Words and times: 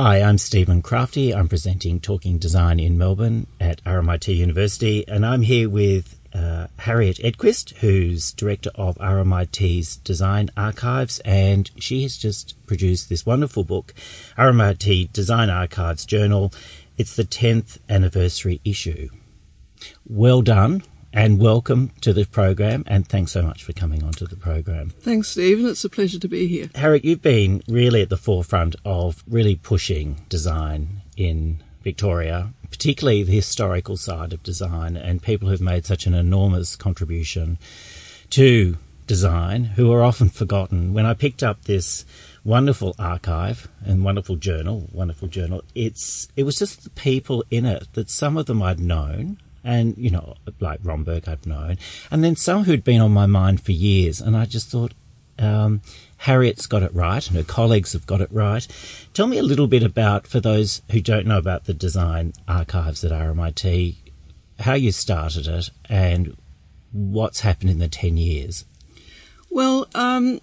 Hi, 0.00 0.22
I'm 0.22 0.38
Stephen 0.38 0.80
Crafti. 0.80 1.34
I'm 1.34 1.48
presenting 1.48 1.98
Talking 1.98 2.38
Design 2.38 2.78
in 2.78 2.96
Melbourne 2.96 3.48
at 3.58 3.82
RMIT 3.82 4.32
University, 4.32 5.04
and 5.08 5.26
I'm 5.26 5.42
here 5.42 5.68
with 5.68 6.20
uh, 6.32 6.68
Harriet 6.76 7.16
Edquist, 7.16 7.74
who's 7.78 8.30
director 8.30 8.70
of 8.76 8.96
RMIT's 8.98 9.96
Design 9.96 10.50
Archives, 10.56 11.18
and 11.24 11.68
she 11.80 12.04
has 12.04 12.16
just 12.16 12.54
produced 12.64 13.08
this 13.08 13.26
wonderful 13.26 13.64
book, 13.64 13.92
RMIT 14.36 15.12
Design 15.12 15.50
Archives 15.50 16.06
Journal. 16.06 16.52
It's 16.96 17.16
the 17.16 17.24
10th 17.24 17.78
anniversary 17.88 18.60
issue. 18.64 19.08
Well 20.06 20.42
done 20.42 20.84
and 21.12 21.40
welcome 21.40 21.90
to 22.00 22.12
the 22.12 22.24
program, 22.24 22.84
and 22.86 23.08
thanks 23.08 23.32
so 23.32 23.42
much 23.42 23.64
for 23.64 23.72
coming 23.72 24.02
onto 24.02 24.26
the 24.26 24.36
program. 24.36 24.90
Thanks, 24.90 25.28
Stephen. 25.28 25.66
It's 25.66 25.84
a 25.84 25.88
pleasure 25.88 26.18
to 26.18 26.28
be 26.28 26.46
here. 26.46 26.70
Harriet, 26.74 27.04
you've 27.04 27.22
been 27.22 27.62
really 27.68 28.02
at 28.02 28.08
the 28.08 28.16
forefront 28.16 28.76
of 28.84 29.24
really 29.26 29.56
pushing 29.56 30.24
design 30.28 31.02
in 31.16 31.62
Victoria, 31.82 32.52
particularly 32.70 33.22
the 33.22 33.32
historical 33.32 33.96
side 33.96 34.32
of 34.32 34.42
design, 34.42 34.96
and 34.96 35.22
people 35.22 35.48
who've 35.48 35.60
made 35.60 35.86
such 35.86 36.06
an 36.06 36.14
enormous 36.14 36.76
contribution 36.76 37.58
to 38.30 38.76
design 39.06 39.64
who 39.64 39.90
are 39.90 40.02
often 40.02 40.28
forgotten. 40.28 40.92
When 40.92 41.06
I 41.06 41.14
picked 41.14 41.42
up 41.42 41.64
this 41.64 42.04
wonderful 42.44 42.94
archive 42.98 43.68
and 43.84 44.04
wonderful 44.04 44.36
journal, 44.36 44.88
wonderful 44.92 45.28
journal, 45.28 45.64
it's 45.74 46.28
it 46.36 46.42
was 46.42 46.58
just 46.58 46.84
the 46.84 46.90
people 46.90 47.42
in 47.50 47.64
it 47.64 47.88
that 47.94 48.10
some 48.10 48.36
of 48.36 48.46
them 48.46 48.62
I'd 48.62 48.78
known 48.78 49.38
and 49.68 49.98
you 49.98 50.08
know, 50.08 50.34
like 50.60 50.80
Romberg 50.82 51.28
I've 51.28 51.46
known, 51.46 51.76
and 52.10 52.24
then 52.24 52.36
some 52.36 52.64
who'd 52.64 52.82
been 52.82 53.02
on 53.02 53.12
my 53.12 53.26
mind 53.26 53.60
for 53.60 53.72
years, 53.72 54.18
and 54.18 54.34
I 54.34 54.46
just 54.46 54.70
thought, 54.70 54.94
um, 55.38 55.82
Harriet's 56.16 56.66
got 56.66 56.82
it 56.82 56.94
right, 56.94 57.24
and 57.28 57.36
her 57.36 57.44
colleagues 57.44 57.92
have 57.92 58.06
got 58.06 58.22
it 58.22 58.32
right. 58.32 58.66
Tell 59.12 59.26
me 59.26 59.36
a 59.36 59.42
little 59.42 59.66
bit 59.66 59.82
about, 59.82 60.26
for 60.26 60.40
those 60.40 60.80
who 60.90 61.02
don't 61.02 61.26
know 61.26 61.36
about 61.36 61.66
the 61.66 61.74
design 61.74 62.32
archives 62.48 63.04
at 63.04 63.12
RMIT, 63.12 63.96
how 64.60 64.72
you 64.72 64.90
started 64.90 65.46
it 65.46 65.70
and 65.88 66.34
what's 66.90 67.40
happened 67.40 67.70
in 67.70 67.78
the 67.78 67.88
10 67.88 68.16
years. 68.16 68.64
Well, 69.50 69.86
um, 69.94 70.40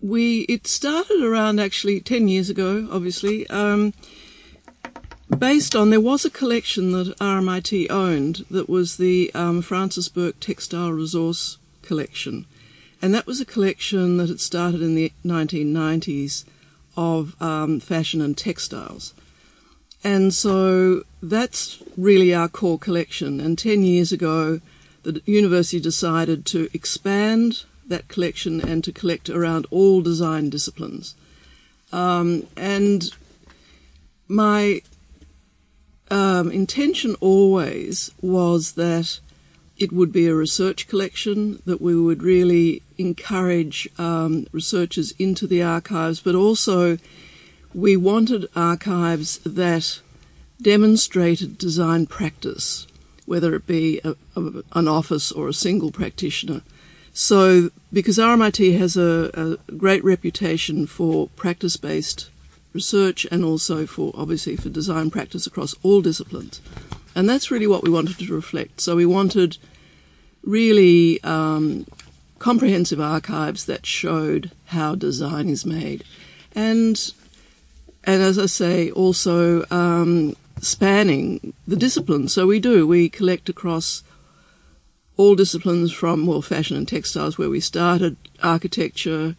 we 0.00 0.42
it 0.42 0.68
started 0.68 1.20
around 1.20 1.58
actually 1.58 2.00
10 2.00 2.28
years 2.28 2.48
ago, 2.48 2.88
obviously. 2.92 3.46
Um, 3.48 3.92
based 5.34 5.74
on 5.74 5.90
there 5.90 6.00
was 6.00 6.24
a 6.24 6.30
collection 6.30 6.92
that 6.92 7.18
RMIT 7.18 7.90
owned 7.90 8.44
that 8.50 8.68
was 8.68 8.96
the 8.96 9.30
um, 9.34 9.62
Frances 9.62 10.08
Burke 10.08 10.38
Textile 10.40 10.92
Resource 10.92 11.58
Collection, 11.82 12.46
and 13.02 13.14
that 13.14 13.26
was 13.26 13.40
a 13.40 13.44
collection 13.44 14.16
that 14.18 14.28
had 14.28 14.40
started 14.40 14.80
in 14.82 14.94
the 14.94 15.12
1990s 15.24 16.44
of 16.96 17.40
um, 17.42 17.80
fashion 17.80 18.20
and 18.20 18.36
textiles. 18.36 19.14
And 20.02 20.34
so 20.34 21.02
that's 21.22 21.82
really 21.96 22.34
our 22.34 22.48
core 22.48 22.78
collection. 22.78 23.40
And 23.40 23.58
10 23.58 23.82
years 23.82 24.12
ago, 24.12 24.60
the 25.02 25.22
university 25.24 25.80
decided 25.80 26.44
to 26.46 26.68
expand 26.74 27.64
that 27.86 28.08
collection 28.08 28.60
and 28.60 28.84
to 28.84 28.92
collect 28.92 29.28
around 29.30 29.66
all 29.70 30.02
design 30.02 30.50
disciplines. 30.50 31.14
Um, 31.92 32.46
and 32.56 33.10
my 34.28 34.82
um, 36.10 36.50
intention 36.50 37.16
always 37.20 38.10
was 38.20 38.72
that 38.72 39.20
it 39.76 39.92
would 39.92 40.12
be 40.12 40.26
a 40.26 40.34
research 40.34 40.86
collection, 40.86 41.60
that 41.66 41.80
we 41.80 41.98
would 41.98 42.22
really 42.22 42.82
encourage 42.96 43.88
um, 43.98 44.46
researchers 44.52 45.12
into 45.18 45.46
the 45.46 45.62
archives, 45.62 46.20
but 46.20 46.34
also 46.34 46.98
we 47.74 47.96
wanted 47.96 48.46
archives 48.54 49.38
that 49.38 50.00
demonstrated 50.62 51.58
design 51.58 52.06
practice, 52.06 52.86
whether 53.26 53.54
it 53.54 53.66
be 53.66 54.00
a, 54.04 54.14
a, 54.36 54.62
an 54.74 54.86
office 54.86 55.32
or 55.32 55.48
a 55.48 55.54
single 55.54 55.90
practitioner. 55.90 56.62
So, 57.12 57.70
because 57.92 58.18
RMIT 58.18 58.78
has 58.78 58.96
a, 58.96 59.58
a 59.68 59.72
great 59.72 60.04
reputation 60.04 60.86
for 60.86 61.28
practice 61.36 61.76
based 61.76 62.28
research 62.74 63.24
and 63.30 63.44
also 63.44 63.86
for 63.86 64.12
obviously 64.14 64.56
for 64.56 64.68
design 64.68 65.10
practice 65.10 65.46
across 65.46 65.74
all 65.82 66.02
disciplines. 66.02 66.60
And 67.14 67.28
that's 67.28 67.50
really 67.50 67.68
what 67.68 67.84
we 67.84 67.90
wanted 67.90 68.18
to 68.18 68.34
reflect. 68.34 68.80
So 68.80 68.96
we 68.96 69.06
wanted 69.06 69.56
really 70.42 71.22
um, 71.22 71.86
comprehensive 72.38 73.00
archives 73.00 73.64
that 73.66 73.86
showed 73.86 74.50
how 74.66 74.94
design 74.94 75.48
is 75.48 75.64
made, 75.64 76.04
and 76.54 77.12
and 78.02 78.22
as 78.22 78.38
I 78.38 78.46
say, 78.46 78.90
also 78.90 79.64
um, 79.70 80.36
spanning 80.60 81.54
the 81.66 81.76
disciplines. 81.76 82.34
So 82.34 82.46
we 82.46 82.60
do 82.60 82.86
we 82.86 83.08
collect 83.08 83.48
across 83.48 84.02
all 85.16 85.36
disciplines 85.36 85.92
from 85.92 86.26
well 86.26 86.42
fashion 86.42 86.76
and 86.76 86.88
textiles 86.88 87.38
where 87.38 87.48
we 87.48 87.60
started, 87.60 88.16
architecture, 88.42 89.36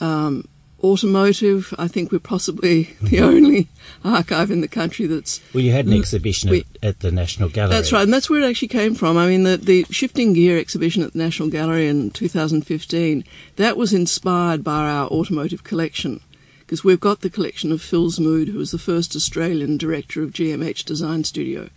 um, 0.00 0.46
automotive. 0.82 1.74
I 1.78 1.88
think 1.88 2.12
we're 2.12 2.18
possibly 2.18 2.94
the 3.02 3.20
only 3.20 3.68
archive 4.04 4.50
in 4.50 4.60
the 4.60 4.68
country 4.68 5.06
that's. 5.06 5.40
Well, 5.54 5.62
you 5.62 5.72
had 5.72 5.86
an 5.86 5.92
exhibition 5.92 6.50
we, 6.50 6.60
at, 6.60 6.66
at, 6.82 7.00
the 7.00 7.12
National 7.12 7.48
Gallery. 7.48 7.74
That's 7.74 7.92
right, 7.92 8.02
and 8.02 8.12
that's 8.12 8.28
where 8.28 8.40
it 8.40 8.48
actually 8.48 8.68
came 8.68 8.94
from. 8.94 9.16
I 9.16 9.26
mean, 9.26 9.44
the, 9.44 9.56
the 9.56 9.86
Shifting 9.90 10.32
Gear 10.32 10.58
exhibition 10.58 11.02
at 11.02 11.12
the 11.12 11.18
National 11.18 11.48
Gallery 11.48 11.88
in 11.88 12.10
2015, 12.10 13.24
that 13.56 13.76
was 13.76 13.92
inspired 13.92 14.64
by 14.64 14.88
our 14.88 15.08
automotive 15.08 15.64
collection. 15.64 16.20
Because 16.60 16.84
we've 16.84 17.00
got 17.00 17.20
the 17.20 17.28
collection 17.28 17.70
of 17.70 17.82
Phil 17.82 18.10
Zmood, 18.10 18.48
who 18.48 18.56
was 18.56 18.70
the 18.70 18.78
first 18.78 19.14
Australian 19.14 19.76
director 19.76 20.22
of 20.22 20.30
GMH 20.30 20.86
Design 20.86 21.22
Studio. 21.22 21.68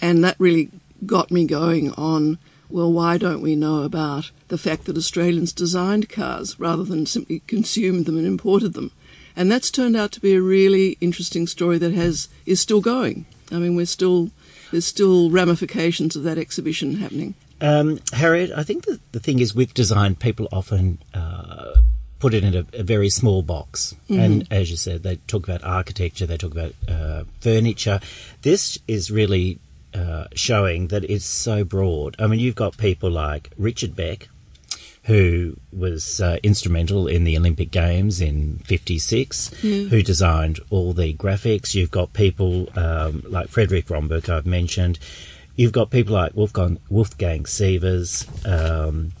And 0.00 0.24
that 0.24 0.34
really 0.40 0.70
got 1.06 1.30
me 1.30 1.44
going 1.46 1.92
on 1.92 2.38
well, 2.72 2.92
why 2.92 3.18
don't 3.18 3.42
we 3.42 3.56
know 3.56 3.82
about 3.82 4.30
the 4.48 4.58
fact 4.58 4.84
that 4.84 4.96
Australians 4.96 5.52
designed 5.52 6.08
cars 6.08 6.58
rather 6.58 6.84
than 6.84 7.06
simply 7.06 7.40
consumed 7.46 8.06
them 8.06 8.16
and 8.16 8.26
imported 8.26 8.74
them? 8.74 8.92
And 9.36 9.50
that's 9.50 9.70
turned 9.70 9.96
out 9.96 10.12
to 10.12 10.20
be 10.20 10.34
a 10.34 10.42
really 10.42 10.98
interesting 11.00 11.46
story 11.46 11.78
that 11.78 11.92
has 11.92 12.28
is 12.46 12.60
still 12.60 12.80
going. 12.80 13.26
I 13.52 13.56
mean, 13.56 13.76
we're 13.76 13.86
still 13.86 14.30
there's 14.70 14.86
still 14.86 15.30
ramifications 15.30 16.16
of 16.16 16.22
that 16.24 16.38
exhibition 16.38 16.96
happening. 16.96 17.34
Um, 17.60 18.00
Harriet, 18.12 18.52
I 18.56 18.62
think 18.62 18.86
the, 18.86 19.00
the 19.12 19.20
thing 19.20 19.38
is 19.38 19.54
with 19.54 19.74
design, 19.74 20.14
people 20.14 20.48
often 20.50 20.98
uh, 21.12 21.74
put 22.18 22.32
it 22.32 22.42
in 22.44 22.54
a, 22.54 22.66
a, 22.72 22.82
very 22.82 23.10
small 23.10 23.42
box. 23.42 23.94
Mm-hmm. 24.08 24.20
And 24.20 24.48
as 24.50 24.70
you 24.70 24.76
said, 24.76 25.02
they 25.02 25.16
talk 25.26 25.46
about 25.46 25.62
architecture, 25.62 26.26
they 26.26 26.38
talk 26.38 26.52
about 26.52 26.74
uh, 26.88 27.24
furniture. 27.40 28.00
This 28.42 28.78
is 28.88 29.10
really 29.10 29.58
uh, 29.94 30.24
showing 30.34 30.88
that 30.88 31.04
it's 31.04 31.24
so 31.24 31.64
broad. 31.64 32.16
I 32.18 32.26
mean, 32.26 32.40
you've 32.40 32.54
got 32.54 32.76
people 32.76 33.10
like 33.10 33.50
Richard 33.58 33.96
Beck, 33.96 34.28
who 35.04 35.56
was 35.72 36.20
uh, 36.20 36.38
instrumental 36.42 37.06
in 37.06 37.24
the 37.24 37.36
Olympic 37.36 37.70
Games 37.70 38.20
in 38.20 38.58
'56, 38.64 39.50
mm. 39.62 39.88
who 39.88 40.02
designed 40.02 40.60
all 40.70 40.92
the 40.92 41.14
graphics. 41.14 41.74
You've 41.74 41.90
got 41.90 42.12
people 42.12 42.68
um, 42.78 43.22
like 43.26 43.48
Frederick 43.48 43.90
Romberg, 43.90 44.28
I've 44.30 44.46
mentioned. 44.46 44.98
You've 45.56 45.72
got 45.72 45.90
people 45.90 46.14
like 46.14 46.34
Wolfgang, 46.34 46.78
Wolfgang 46.88 47.44
Sievers, 47.44 48.26
um, 48.46 49.12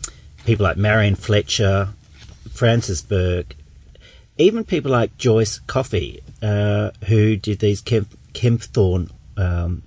people 0.46 0.64
like 0.64 0.76
Marion 0.76 1.14
Fletcher, 1.14 1.88
Frances 2.52 3.02
Burke, 3.02 3.56
even 4.38 4.64
people 4.64 4.90
like 4.90 5.16
Joyce 5.18 5.58
Coffey, 5.58 6.22
uh, 6.42 6.90
who 7.06 7.36
did 7.36 7.58
these 7.58 7.80
Kemp, 7.80 8.08
Kempthorne 8.32 9.10
um, 9.36 9.82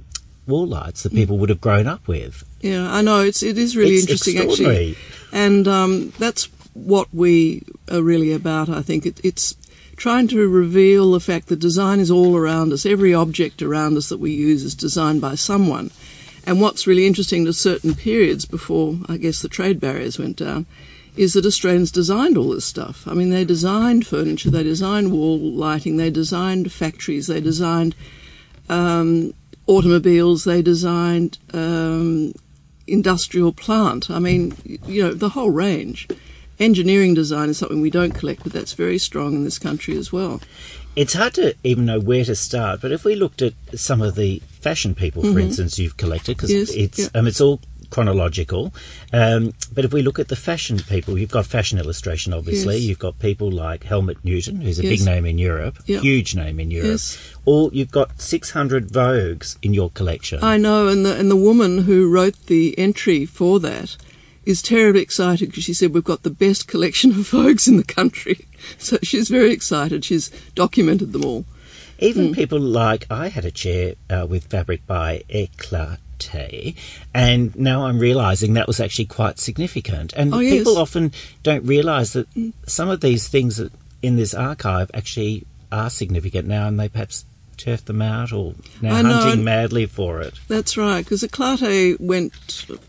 wall 0.48 0.68
lights 0.68 1.04
that 1.04 1.14
people 1.14 1.38
would 1.38 1.50
have 1.50 1.62
grown 1.62 1.88
up 1.88 2.08
with. 2.08 2.44
Yeah, 2.62 2.92
I 2.92 3.02
know. 3.02 3.22
It's 3.22 3.44
it 3.44 3.58
is 3.58 3.76
really 3.76 3.96
it's 3.96 4.04
interesting 4.04 4.38
actually, 4.38 4.98
and 5.31 5.68
um, 5.68 6.14
that's 6.20 6.50
what 6.74 7.08
we 7.14 7.64
are 7.92 8.02
really 8.02 8.31
about. 8.31 8.70
I 8.70 8.81
think 8.81 9.06
it, 9.06 9.20
it's 9.24 9.56
trying 9.96 10.28
to 10.28 10.48
reveal 10.48 11.12
the 11.12 11.20
fact 11.20 11.48
that 11.48 11.59
design 11.59 12.00
is 12.00 12.12
all 12.12 12.36
around 12.36 12.74
us. 12.74 12.86
Every 12.86 13.13
object 13.13 13.62
around 13.62 13.98
us 13.98 14.10
that 14.10 14.19
we 14.19 14.31
use 14.31 14.63
is 14.63 14.75
designed 14.75 15.22
by 15.22 15.36
someone. 15.36 15.92
And 16.46 16.60
what's 16.60 16.88
really 16.88 17.07
interesting 17.07 17.46
to 17.46 17.54
certain 17.54 17.96
periods 17.96 18.46
before, 18.46 18.98
I 19.07 19.18
guess, 19.18 19.42
the 19.42 19.48
trade 19.48 19.80
barriers 19.80 20.19
went 20.19 20.38
down, 20.38 20.66
is 21.16 21.34
that 21.34 21.46
Australians 21.46 21.92
designed 21.92 22.38
all 22.38 22.50
this 22.50 22.66
stuff. 22.66 23.07
I 23.07 23.13
mean, 23.13 23.30
they 23.30 23.46
designed 23.46 24.06
furniture, 24.06 24.50
they 24.50 24.63
designed 24.63 25.12
wall 25.12 25.38
lighting, 25.39 25.98
they 25.98 26.10
designed 26.10 26.72
factories, 26.72 27.28
they 27.28 27.39
designed 27.39 27.96
um, 28.68 29.34
automobiles, 29.68 30.44
they 30.44 30.62
designed 30.62 31.38
um, 31.54 32.33
industrial 32.88 33.54
plant. 33.54 34.10
I 34.10 34.19
mean, 34.19 34.54
you 34.86 35.04
know, 35.04 35.13
the 35.13 35.30
whole 35.30 35.51
range. 35.51 36.07
Engineering 36.60 37.13
design 37.13 37.50
is 37.50 37.57
something 37.57 37.81
we 37.81 37.89
don't 37.89 38.13
collect, 38.13 38.44
but 38.44 38.54
that's 38.54 38.74
very 38.74 38.98
strong 38.98 39.33
in 39.33 39.44
this 39.44 39.57
country 39.57 39.98
as 39.98 40.12
well. 40.12 40.42
It's 40.95 41.13
hard 41.13 41.33
to 41.36 41.56
even 41.63 41.86
know 41.86 42.00
where 42.00 42.24
to 42.24 42.36
start, 42.36 42.81
but 42.81 42.92
if 42.92 43.04
we 43.04 43.15
looked 43.15 43.42
at 43.42 43.54
some 43.74 44.01
of 44.01 44.13
the 44.15 44.39
fashion 44.62 44.94
people, 44.94 45.24
for 45.24 45.30
mm-hmm. 45.30 45.39
instance, 45.39 45.80
you've 45.80 45.98
collected, 45.98 46.38
because 46.38 46.51
yes, 46.51 46.69
it's, 46.69 47.00
yeah. 47.00 47.07
um, 47.15 47.25
it's 47.25 47.42
all 47.42 47.60
chronological. 47.94 48.74
Um, 49.13 49.54
but 49.74 49.86
if 49.86 49.94
we 49.94 50.01
look 50.01 50.19
at 50.19 50.28
the 50.28 50.36
fashion 50.36 50.78
people, 50.80 51.18
you've 51.18 51.31
got 51.31 51.45
fashion 51.45 51.78
illustration, 51.80 52.34
obviously. 52.34 52.75
Yes. 52.78 52.84
You've 52.88 53.00
got 53.07 53.19
people 53.19 53.51
like 53.51 53.84
Helmut 53.84 54.18
Newton, 54.24 54.62
who's 54.62 54.80
a 54.80 54.84
Yes. 54.84 54.92
big 55.00 55.06
name 55.06 55.25
in 55.25 55.38
Europe, 55.38 55.75
Yep. 55.86 56.01
huge 56.01 56.36
name 56.36 56.60
in 56.60 56.72
Europe. 56.72 56.92
Yes. 56.92 57.18
Or 57.45 57.69
you've 57.72 57.92
got 57.92 58.19
600 58.22 58.90
Vogues 58.90 59.57
in 59.62 59.74
your 59.74 59.90
collection. 59.92 60.40
I 60.44 60.57
know, 60.57 60.88
and 60.88 61.06
the 61.06 61.16
and 61.16 61.30
the 61.30 61.36
woman 61.50 61.72
who 61.88 62.10
wrote 62.10 62.38
the 62.48 62.78
entry 62.78 63.25
for 63.25 63.60
that 63.62 63.96
is 64.46 64.62
terribly 64.62 65.01
excited 65.01 65.50
because 65.50 65.63
she 65.63 65.74
said 65.74 65.94
we've 65.94 66.04
got 66.13 66.24
the 66.24 66.30
best 66.46 66.68
collection 66.68 67.12
of 67.12 67.30
Vogues 67.31 67.68
in 67.68 67.78
the 67.78 67.84
country. 68.00 68.38
So 68.78 68.98
she's 69.04 69.28
very 69.30 69.51
excited. 69.51 70.06
She's 70.06 70.31
documented 70.56 71.12
them 71.12 71.25
all. 71.25 71.44
Even 72.00 72.28
Hmm. 72.28 72.34
people 72.34 72.60
like 72.62 73.06
I 73.10 73.28
had 73.28 73.44
a 73.46 73.51
chair 73.51 73.96
uh, 74.10 74.25
with 74.30 74.46
fabric 74.46 74.81
by 74.88 75.24
Eclate, 76.19 76.75
and 77.13 77.56
now 77.56 77.86
I'm 77.86 78.00
realizing 78.00 78.54
that 78.54 78.68
was 78.68 78.80
actually 78.80 79.06
quite 79.06 79.39
significant. 79.39 80.13
And 80.13 80.33
Oh, 80.33 80.39
yes. 80.39 80.60
People 80.60 80.77
often 80.77 81.12
don't 81.44 81.65
realize 81.65 82.13
that 82.13 82.27
some 82.68 82.89
of 82.89 83.01
these 83.01 83.27
things 83.27 83.62
in 84.01 84.15
this 84.15 84.33
archive 84.33 84.89
actually 84.94 85.45
are 85.71 85.89
significant 85.89 86.48
now, 86.48 86.68
and 86.68 86.80
they 86.80 86.89
perhaps 86.89 87.25
turf 87.57 87.86
them 87.86 88.01
out 88.01 88.31
or 88.33 88.56
now 88.81 88.95
I 88.95 89.01
hunting 89.04 89.31
and- 89.33 89.45
madly 89.45 89.86
for 89.86 90.21
it. 90.21 90.33
That's 90.48 90.75
right, 90.75 91.04
because 91.04 91.24
Eclate 91.24 92.00
went 92.00 92.33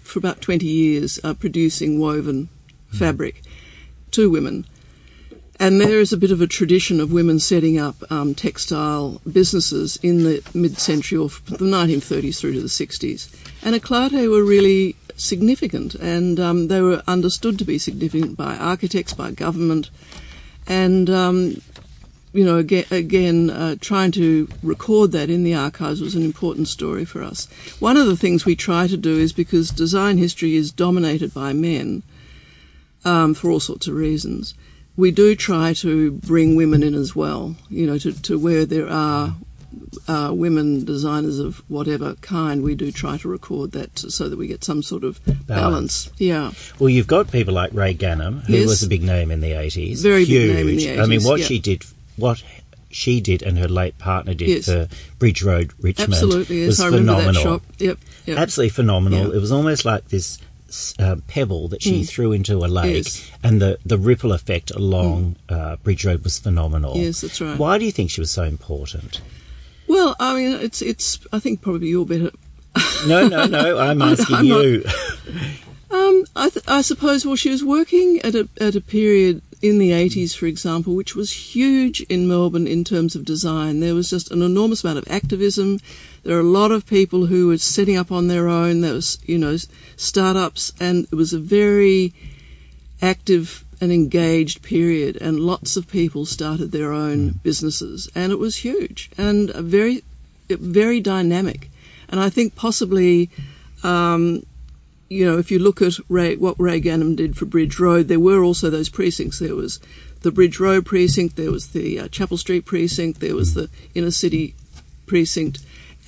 for 0.03 0.19
about 0.19 0.41
20 0.41 0.67
years 0.67 1.19
uh, 1.23 1.35
producing 1.35 1.99
woven 2.01 2.49
fabric 2.91 3.43
to 4.13 4.31
women. 4.31 4.67
And 5.65 5.81
there 5.81 5.99
is 5.99 6.13
a 6.13 6.19
bit 6.19 6.31
of 6.31 6.43
a 6.43 6.47
tradition 6.47 7.01
of 7.01 7.11
women 7.11 7.41
setting 7.41 7.79
up 7.79 7.97
um, 8.13 8.35
textile 8.35 9.23
businesses 9.33 9.99
in 10.03 10.23
the 10.23 10.43
mid-century 10.53 11.17
or 11.17 11.31
from 11.31 11.57
the 11.57 11.65
1930s 11.65 12.39
through 12.39 12.53
to 12.53 12.61
the 12.61 12.67
60s. 12.67 13.35
And 13.63 13.75
Eclate 13.75 14.31
were 14.31 14.45
really 14.45 14.95
significant, 15.17 15.95
and 15.95 16.39
um, 16.39 16.69
they 16.69 16.83
were 16.83 17.03
understood 17.07 17.59
to 17.61 17.65
be 17.65 17.79
significant 17.79 18.37
by 18.37 18.57
architects, 18.57 19.15
by 19.15 19.31
government, 19.31 19.89
and 20.67 21.09
um, 21.09 21.63
you 22.35 22.45
know, 22.45 22.59
again, 22.59 22.85
again 22.91 23.49
uh, 23.49 23.77
trying 23.81 24.13
to 24.13 24.47
record 24.63 25.13
that 25.13 25.31
in 25.31 25.45
the 25.45 25.55
archives 25.55 26.03
was 26.03 26.15
an 26.15 26.25
important 26.25 26.69
story 26.69 27.07
for 27.07 27.23
us. 27.23 27.47
One 27.81 27.97
of 27.97 28.07
the 28.07 28.19
things 28.19 28.45
we 28.45 28.55
try 28.55 28.87
to 28.87 28.99
do 28.99 29.19
is 29.19 29.33
because 29.33 29.71
design 29.71 30.19
history 30.19 30.57
is 30.57 30.73
dominated 30.73 31.33
by 31.33 31.55
men 31.55 32.03
um, 33.03 33.33
for 33.33 33.51
all 33.51 33.61
sorts 33.61 33.87
of 33.87 33.95
reasons, 33.95 34.53
we 34.97 35.11
do 35.11 35.35
try 35.35 35.73
to 35.75 36.13
bring 36.13 36.57
women 36.57 36.83
in 36.83 36.95
as 36.95 37.15
well, 37.17 37.57
you 37.69 37.87
know, 37.87 37.99
to, 37.99 38.13
to 38.23 38.39
where 38.39 38.65
there 38.65 38.89
are 38.89 39.35
uh, 40.07 40.31
women 40.33 40.85
designers 40.85 41.39
of 41.39 41.59
whatever 41.69 42.15
kind, 42.17 42.63
we 42.63 42.75
do 42.75 42.93
try 42.93 43.17
to 43.19 43.29
record 43.29 43.73
that 43.73 43.99
so 43.99 44.29
that 44.29 44.37
we 44.37 44.47
get 44.47 44.63
some 44.63 44.83
sort 44.83 45.05
of 45.05 45.21
balance. 45.47 46.11
Yeah. 46.19 46.53
Well, 46.79 46.89
you've 46.91 47.07
got 47.07 47.31
people 47.31 47.55
like 47.55 47.73
Rae 47.73 47.95
Ganim, 47.95 48.45
who 48.45 48.53
Yes. 48.55 48.67
was 48.69 48.83
a 48.83 48.89
big 48.89 49.03
name 49.03 49.31
in 49.31 49.41
the 49.41 49.53
80s. 49.53 50.01
Very 50.03 50.25
Huge. 50.25 50.49
big 50.49 50.57
name 50.57 50.69
in 50.69 50.77
the 50.77 50.87
80s. 50.87 51.03
I 51.03 51.07
mean, 51.07 51.23
what 51.23 51.41
yeah. 51.41 51.47
she 51.47 51.59
did, 51.59 51.85
what 52.17 52.43
she 52.91 53.21
did 53.21 53.43
and 53.43 53.59
her 53.59 53.69
late 53.69 53.99
partner 53.99 54.35
did 54.35 54.49
Yes. 54.49 54.65
for 54.67 54.89
Bridge 55.19 55.43
Road 55.43 55.73
Richmond 55.81 56.13
Absolutely, 56.13 56.61
yes. 56.61 56.67
was 56.69 56.81
I 56.81 56.87
remember 56.87 57.13
phenomenal. 57.15 57.33
that 57.33 57.41
shop. 57.43 57.63
Yep. 57.79 57.99
yep. 58.27 58.39
Absolutely 58.39 58.71
phenomenal. 58.71 59.29
Yeah. 59.31 59.35
It 59.37 59.41
was 59.41 59.51
almost 59.53 59.85
like 59.85 60.09
this 60.09 60.39
uh, 60.99 61.17
pebble 61.29 61.69
that 61.69 61.83
she 61.83 62.01
Mm. 62.03 62.09
threw 62.09 62.33
into 62.33 62.57
a 62.65 62.69
lake, 62.69 62.95
Yes. 63.05 63.31
and 63.43 63.61
the, 63.63 63.79
the 63.85 63.99
ripple 63.99 64.33
effect 64.33 64.71
along 64.71 65.37
uh, 65.49 65.77
Bridge 65.77 66.05
Road 66.05 66.23
was 66.25 66.39
phenomenal. 66.39 66.97
Yes, 66.97 67.21
that's 67.23 67.41
right. 67.41 67.59
Why 67.59 67.79
do 67.79 67.85
you 67.85 67.93
think 67.93 68.11
she 68.11 68.21
was 68.21 68.31
so 68.31 68.43
important? 68.45 69.21
Well, 69.87 70.17
I 70.19 70.35
mean, 70.35 70.53
it's 70.61 70.81
it's. 70.83 71.19
I 71.33 71.39
think 71.39 71.61
probably 71.61 71.89
you're 71.89 72.07
better. 72.07 72.31
No, 73.07 73.29
no, 73.29 73.45
no. 73.47 73.79
I'm 73.79 74.01
asking 74.03 74.37
I'm 74.41 74.49
not- 74.49 74.65
you. 74.65 74.83
Um, 75.91 76.25
I, 76.35 76.49
th- 76.51 76.65
I 76.67 76.81
suppose. 76.81 77.25
Well, 77.25 77.37
she 77.37 77.51
was 77.51 77.63
working 77.65 78.19
at 78.25 78.35
a 78.35 78.49
at 78.61 78.75
a 78.75 78.81
period 78.81 79.43
in 79.63 79.79
the 79.79 79.93
eighties, 79.93 80.35
for 80.35 80.47
example, 80.47 80.95
which 80.97 81.15
was 81.15 81.55
huge 81.55 82.01
in 82.09 82.27
Melbourne 82.27 82.67
in 82.67 82.83
terms 82.83 83.15
of 83.15 83.25
design. 83.25 83.81
There 83.81 83.95
was 83.95 84.11
just 84.11 84.31
an 84.33 84.43
enormous 84.43 84.83
amount 84.83 84.99
of 84.99 85.05
activism. 85.11 85.79
There 86.25 86.37
are 86.37 86.41
a 86.41 86.43
lot 86.43 86.73
of 86.73 86.87
people 86.87 87.27
who 87.27 87.49
were 87.49 87.59
setting 87.59 87.97
up 87.97 88.11
on 88.11 88.29
their 88.29 88.49
own. 88.49 88.81
There 88.81 88.95
was, 88.95 89.19
you 89.27 89.39
know, 89.39 89.57
startups, 89.97 90.73
and 90.81 91.05
it 91.05 91.15
was 91.15 91.33
a 91.33 91.39
very 91.39 92.13
active 93.03 93.65
and 93.81 93.93
engaged 93.93 94.63
period. 94.63 95.17
And 95.21 95.41
lots 95.41 95.77
of 95.77 95.89
people 95.89 96.25
started 96.25 96.73
their 96.73 96.93
own 96.93 97.41
businesses, 97.43 98.09
and 98.15 98.33
it 98.33 98.39
was 98.39 98.57
huge 98.57 99.11
and 99.19 99.51
a 99.51 99.63
very, 99.63 100.03
very 100.49 101.01
dynamic. 101.01 101.71
And 102.09 102.21
I 102.21 102.31
think 102.31 102.57
possibly. 102.57 103.31
Um, 103.83 104.47
you 105.11 105.27
know, 105.27 105.39
if 105.39 105.51
you 105.51 105.59
look 105.59 105.83
at 105.83 105.93
Rae, 106.09 106.35
what 106.35 106.59
Rae 106.59 106.81
Ganim 106.81 107.15
did 107.15 107.37
for 107.37 107.45
Bridge 107.45 107.79
Road, 107.79 108.09
there 108.09 108.19
were 108.19 108.43
also 108.43 108.71
those 108.71 108.89
precincts. 108.89 109.39
There 109.39 109.55
was 109.55 109.79
the 110.23 110.33
Bridge 110.33 110.59
Road 110.59 110.87
precinct, 110.87 111.37
there 111.37 111.53
was 111.53 111.69
the 111.69 112.01
uh, 112.01 112.09
Chapel 112.09 112.39
Street 112.39 112.65
precinct, 112.65 113.21
there 113.21 113.37
was 113.37 113.53
the 113.53 113.69
inner 113.95 114.11
city 114.11 114.55
precinct, 115.07 115.59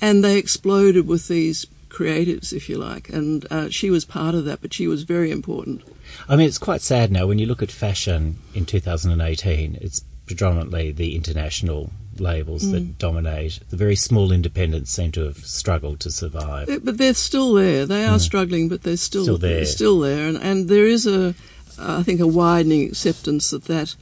and 0.01 0.23
they 0.23 0.37
exploded 0.37 1.07
with 1.07 1.27
these 1.27 1.65
creatives, 1.89 2.53
if 2.53 2.69
you 2.69 2.77
like. 2.77 3.09
And 3.09 3.45
uh, 3.49 3.69
she 3.69 3.89
was 3.89 4.05
part 4.05 4.35
of 4.35 4.45
that, 4.45 4.61
but 4.61 4.73
she 4.73 4.87
was 4.87 5.03
very 5.03 5.31
important. 5.31 5.81
I 6.29 6.35
mean, 6.35 6.47
it's 6.47 6.57
quite 6.57 6.81
sad 6.81 7.11
now 7.11 7.25
when 7.27 7.39
you 7.39 7.45
look 7.45 7.63
at 7.63 7.71
fashion 7.71 8.37
in 8.53 8.65
2018. 8.65 9.77
It's 9.81 10.03
predominantly 10.25 10.91
the 10.91 11.15
international 11.15 11.91
labels 12.19 12.63
Mm. 12.65 12.71
that 12.71 12.97
dominate. 12.97 13.59
The 13.69 13.77
very 13.77 13.95
small 13.95 14.31
independents 14.31 14.91
seem 14.91 15.11
to 15.13 15.21
have 15.21 15.37
struggled 15.37 15.99
to 16.01 16.11
survive. 16.11 16.67
But 16.83 16.97
they're 16.97 17.13
still 17.13 17.53
there. 17.53 17.85
They 17.85 18.05
are 18.05 18.19
struggling, 18.19 18.69
but 18.69 18.83
they're 18.83 18.97
still. 18.97 19.23
Still 19.23 19.37
there. 19.37 19.57
They're 19.57 19.65
still 19.65 19.99
there, 19.99 20.27
and, 20.27 20.37
and 20.37 20.67
there 20.67 20.87
is 20.87 21.05
a, 21.07 21.35
I 21.79 22.03
think, 22.03 22.19
a 22.19 22.27
widening 22.27 22.87
acceptance 22.87 23.51
that 23.51 23.65
that 23.65 23.95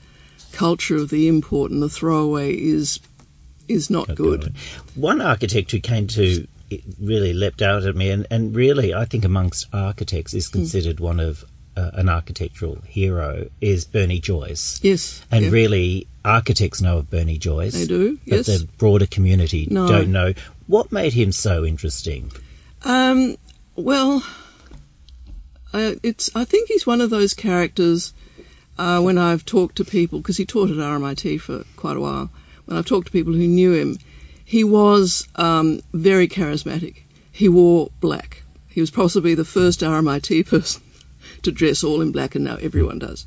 culture 0.54 0.96
of 0.96 1.10
the 1.10 1.28
import 1.28 1.72
and 1.72 1.82
the 1.82 1.90
throwaway 1.90 2.56
is 2.56 3.00
is 3.68 3.90
not 3.90 4.08
Not 4.10 4.18
good. 4.18 4.54
One 4.96 5.22
architect 5.22 5.72
who 5.72 5.80
came 5.80 6.08
to 6.08 6.48
it 6.70 6.82
really 7.00 7.32
leapt 7.34 7.62
out 7.62 7.84
at 7.84 7.96
me, 7.96 8.10
and, 8.10 8.26
and 8.32 8.56
really, 8.56 8.92
I 8.94 9.06
think 9.06 9.24
amongst 9.24 9.68
architects 9.72 10.34
is 10.34 10.48
Hmm. 10.48 10.60
considered 10.60 11.00
one 11.00 11.20
of 11.20 11.46
uh, 11.78 11.92
an 11.94 12.08
architectural 12.10 12.80
hero 12.88 13.50
is 13.60 13.84
Bernie 13.86 14.20
Joyce. 14.22 14.80
Yes, 14.82 15.22
And 15.30 15.52
really, 15.52 16.08
architects 16.24 16.82
know 16.82 17.00
of 17.00 17.10
Bernie 17.10 17.38
Joyce. 17.38 17.74
They 17.74 17.86
do, 17.86 18.18
But 18.28 18.38
yes. 18.38 18.46
the 18.48 18.68
broader 18.78 19.06
community 19.06 19.68
No. 19.70 19.86
don't 19.88 20.12
know. 20.12 20.34
What 20.68 20.92
made 20.94 21.14
him 21.14 21.32
so 21.34 21.66
interesting? 21.66 22.32
Um, 22.84 23.36
well, 23.76 24.24
uh, 25.74 25.96
it's. 26.04 26.30
I 26.36 26.46
think 26.46 26.70
he's 26.70 26.88
one 26.88 27.02
of 27.02 27.10
those 27.10 27.34
characters. 27.34 28.14
Uh, 28.78 29.02
when 29.02 29.18
I've 29.18 29.46
talked 29.46 29.78
to 29.78 29.86
people, 29.86 30.20
because 30.20 30.36
he 30.38 30.46
taught 30.46 30.70
at 30.70 30.76
RMIT 30.78 31.40
for 31.40 31.64
quite 31.78 31.96
a 31.96 32.00
while, 32.02 32.30
when 32.66 32.78
I've 32.78 32.86
talked 32.86 33.08
to 33.08 33.12
people 33.12 33.34
who 33.34 33.48
knew 33.48 33.74
him, 33.74 33.98
he 34.44 34.64
was 34.64 35.28
um, 35.36 35.82
very 35.94 36.28
charismatic. 36.28 37.04
He 37.32 37.50
wore 37.50 37.90
black. 38.00 38.44
He 38.68 38.82
was 38.82 38.92
possibly 38.92 39.36
the 39.36 39.46
first 39.46 39.82
RMIT 39.82 40.48
person 40.50 40.82
to 41.42 41.52
dress 41.52 41.84
all 41.84 42.02
in 42.02 42.12
black, 42.12 42.36
and 42.36 42.46
now 42.46 42.58
everyone 42.58 43.00
does. 43.00 43.26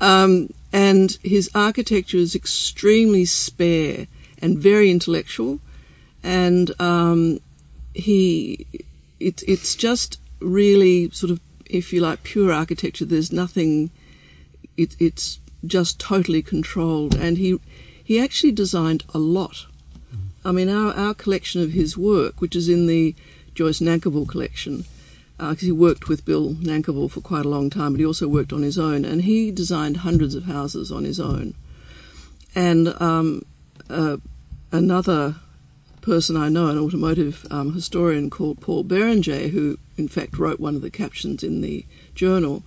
Um, 0.00 0.50
and 0.72 1.16
his 1.22 1.50
architecture 1.54 2.18
is 2.18 2.34
extremely 2.34 3.24
spare 3.24 4.06
and 4.40 4.58
very 4.58 4.90
intellectual, 4.90 5.60
and 6.22 6.70
um, 6.80 7.40
he 7.94 8.66
it, 9.18 9.42
it's 9.46 9.74
just 9.74 10.20
really 10.40 11.10
sort 11.10 11.30
of 11.30 11.40
if 11.66 11.92
you 11.92 12.00
like 12.00 12.22
pure 12.22 12.52
architecture 12.52 13.04
there's 13.04 13.32
nothing 13.32 13.90
it, 14.76 14.94
it's 14.98 15.40
just 15.66 15.98
totally 15.98 16.40
controlled 16.42 17.14
and 17.14 17.36
he 17.38 17.58
he 18.08 18.18
actually 18.18 18.52
designed 18.52 19.04
a 19.12 19.18
lot 19.18 19.66
I 20.42 20.52
mean 20.52 20.70
our, 20.70 20.94
our 20.94 21.14
collection 21.14 21.62
of 21.62 21.72
his 21.72 21.98
work 21.98 22.40
which 22.40 22.56
is 22.56 22.68
in 22.68 22.86
the 22.86 23.14
Joyce 23.54 23.80
Nankivell 23.80 24.26
collection 24.26 24.84
because 25.36 25.60
he 25.60 25.72
worked 25.72 26.08
with 26.08 26.24
Bill 26.24 26.54
Nankivell 26.54 27.10
for 27.10 27.20
quite 27.20 27.44
a 27.44 27.50
long 27.50 27.68
time 27.68 27.92
but 27.92 28.00
he 28.00 28.06
also 28.06 28.26
worked 28.26 28.52
on 28.52 28.62
his 28.62 28.78
own 28.78 29.04
and 29.04 29.22
he 29.22 29.50
designed 29.50 29.98
hundreds 29.98 30.34
of 30.34 30.44
houses 30.44 30.90
on 30.90 31.04
his 31.04 31.20
own 31.20 31.54
and 32.54 32.88
um, 33.00 33.44
uh, 33.90 34.16
another 34.72 35.36
person 36.00 36.38
I 36.38 36.48
know, 36.48 36.68
an 36.68 36.78
automotive 36.78 37.46
um, 37.50 37.74
historian 37.74 38.30
called 38.30 38.62
Paul 38.62 38.84
Berenger, 38.84 39.48
who 39.48 39.78
in 39.98 40.08
fact 40.08 40.38
wrote 40.38 40.58
one 40.58 40.74
of 40.74 40.80
the 40.80 40.90
captions 40.90 41.42
in 41.42 41.60
the 41.60 41.84
journal. 42.14 42.62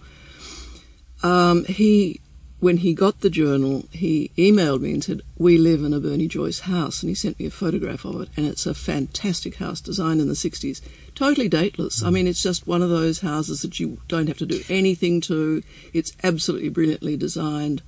Um, 1.23 1.65
he, 1.65 2.21
when 2.61 2.77
he 2.77 2.93
got 2.93 3.19
the 3.19 3.29
journal, 3.29 3.85
he 3.91 4.31
emailed 4.37 4.79
me 4.81 4.93
and 4.93 5.03
said, 5.03 5.21
"We 5.37 5.57
live 5.57 5.83
in 5.83 5.93
a 5.93 5.99
Bernie 5.99 6.27
Joyce 6.29 6.59
house," 6.59 7.01
and 7.03 7.09
he 7.09 7.15
sent 7.15 7.37
me 7.39 7.45
a 7.47 7.51
photograph 7.51 8.05
of 8.05 8.21
it, 8.21 8.29
and 8.37 8.45
it's 8.45 8.65
a 8.65 8.73
fantastic 8.73 9.55
house 9.55 9.81
designed 9.81 10.21
in 10.21 10.27
the 10.29 10.35
'60s, 10.35 10.79
totally 11.15 11.49
dateless. 11.49 12.01
I 12.01 12.09
mean, 12.11 12.27
it's 12.27 12.41
just 12.43 12.65
one 12.67 12.81
of 12.81 12.89
those 12.89 13.19
houses 13.19 13.61
that 13.63 13.79
you 13.79 13.97
don't 14.07 14.27
have 14.27 14.37
to 14.37 14.45
do 14.45 14.61
anything 14.69 15.19
to. 15.21 15.61
It's 15.93 16.13
absolutely 16.23 16.69
brilliantly 16.69 17.17
designed. 17.17 17.81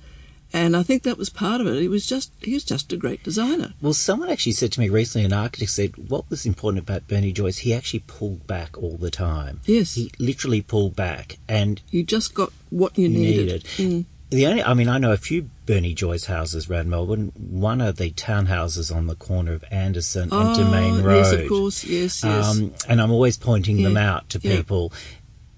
and 0.52 0.76
I 0.76 0.84
think 0.84 1.02
that 1.02 1.18
was 1.18 1.30
part 1.30 1.60
of 1.60 1.66
it. 1.66 1.80
He 1.80 1.88
was 1.88 2.06
just 2.06 2.30
he 2.40 2.54
was 2.54 2.62
just 2.64 2.92
a 2.92 2.96
great 2.96 3.24
designer. 3.24 3.74
Well, 3.82 3.92
someone 3.92 4.30
actually 4.30 4.52
said 4.52 4.70
to 4.72 4.80
me 4.80 4.88
recently, 4.88 5.24
an 5.24 5.32
architect 5.32 5.72
said, 5.72 5.92
what 6.08 6.28
was 6.30 6.46
important 6.46 6.82
about 6.84 7.08
Bernie 7.08 7.32
Joyce, 7.32 7.58
he 7.58 7.74
actually 7.74 8.04
pulled 8.06 8.46
back 8.46 8.78
all 8.80 8.96
the 8.96 9.10
time. 9.10 9.60
Yes. 9.66 9.94
He 9.96 10.12
literally 10.18 10.62
pulled 10.62 10.94
back 10.94 11.38
and 11.48 11.80
You 11.90 12.04
just 12.04 12.34
got 12.34 12.52
what 12.70 12.96
you 12.96 13.08
needed. 13.08 13.46
needed. 13.46 13.64
Mm. 13.78 14.04
The 14.34 14.46
only, 14.46 14.62
I 14.64 14.74
mean, 14.74 14.88
I 14.88 14.98
know 14.98 15.12
a 15.12 15.16
few 15.16 15.48
Bernie 15.66 15.94
Joyce 15.94 16.24
houses 16.26 16.68
around 16.68 16.90
Melbourne. 16.90 17.32
One 17.36 17.80
are 17.80 17.92
the 17.92 18.10
townhouses 18.10 18.94
on 18.94 19.06
the 19.06 19.14
corner 19.14 19.52
of 19.52 19.64
Anderson 19.70 20.24
and 20.24 20.32
Oh, 20.32 20.54
Domain 20.56 21.02
Road. 21.02 21.18
yes, 21.18 21.32
of 21.32 21.48
course, 21.48 21.84
yes, 21.84 22.22
yes. 22.24 22.46
Um, 22.50 22.74
and 22.88 23.00
I'm 23.00 23.12
always 23.12 23.36
pointing 23.36 23.82
them 23.82 23.96
out 23.96 24.28
to 24.30 24.40
yeah. 24.42 24.56
people. 24.56 24.92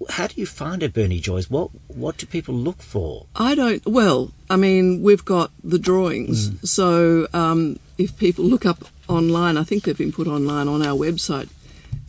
How 0.09 0.27
do 0.27 0.35
you 0.39 0.45
find 0.45 0.83
a 0.83 0.89
Bernie 0.89 1.19
Joyce? 1.19 1.49
What 1.49 1.71
What 1.87 2.17
do 2.17 2.27
people 2.27 2.53
look 2.53 2.81
for? 2.83 3.25
I 3.35 3.55
don't. 3.55 3.83
Well, 3.85 4.31
I 4.49 4.55
mean, 4.55 5.01
we've 5.01 5.25
got 5.25 5.49
the 5.63 5.79
drawings, 5.79 6.49
Mm. 6.51 6.67
so 6.67 7.27
um, 7.33 7.79
if 7.97 8.15
people 8.17 8.45
look 8.45 8.65
up 8.65 8.85
online, 9.07 9.57
I 9.57 9.63
think 9.63 9.83
they've 9.83 9.97
been 9.97 10.11
put 10.11 10.27
online 10.27 10.67
on 10.67 10.83
our 10.83 10.95
website. 10.95 11.49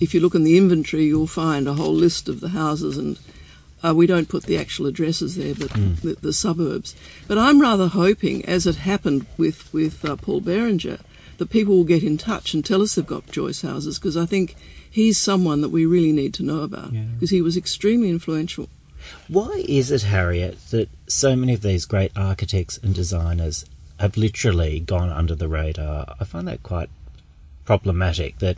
If 0.01 0.13
you 0.13 0.21
look 0.21 0.35
in 0.35 0.45
the 0.45 0.59
inventory, 0.59 1.05
you'll 1.07 1.27
find 1.27 1.67
a 1.67 1.75
whole 1.75 1.95
list 1.95 2.29
of 2.29 2.41
the 2.41 2.51
houses, 2.51 2.99
and 2.99 3.19
uh, 3.85 3.95
we 3.95 4.07
don't 4.07 4.29
put 4.29 4.45
the 4.45 4.57
actual 4.59 4.87
addresses 4.87 5.37
there, 5.37 5.55
but 5.55 5.69
Mm. 5.71 6.01
the, 6.01 6.17
the 6.21 6.33
suburbs. 6.33 6.95
But 7.27 7.39
I'm 7.39 7.61
rather 7.61 7.89
hoping, 7.89 8.45
as 8.47 8.67
it 8.67 8.77
happened 8.77 9.27
with 9.37 9.73
with 9.73 10.05
uh, 10.05 10.17
Paul 10.17 10.41
Berenger, 10.41 10.99
that 11.39 11.51
people 11.51 11.77
will 11.77 11.85
get 11.85 12.03
in 12.03 12.19
touch 12.19 12.55
and 12.55 12.65
tell 12.65 12.83
us 12.83 12.95
they've 12.95 13.07
got 13.07 13.31
Joyce 13.31 13.63
houses, 13.63 13.99
because 13.99 14.17
I 14.17 14.27
think 14.27 14.57
he's 14.91 15.17
someone 15.19 15.61
that 15.61 15.69
we 15.69 15.87
really 15.87 16.13
need 16.13 16.35
to 16.35 16.43
know 16.43 16.61
about, 16.63 16.93
Yeah. 16.93 17.05
because 17.15 17.31
he 17.31 17.43
was 17.43 17.57
extremely 17.57 18.11
influential. 18.11 18.69
Why 19.29 19.65
is 19.69 19.91
it, 19.93 20.03
Harriet, 20.03 20.59
that 20.71 20.89
so 21.07 21.37
many 21.37 21.55
of 21.55 21.63
these 21.63 21.87
great 21.87 22.11
architects 22.17 22.79
and 22.83 22.93
designers 22.95 23.65
have 24.01 24.17
literally 24.17 24.81
gone 24.81 25.11
under 25.11 25.37
the 25.37 25.47
radar? 25.49 26.17
I 26.21 26.25
find 26.25 26.49
that 26.49 26.63
quite 26.65 26.91
problematic. 27.65 28.39
That 28.41 28.57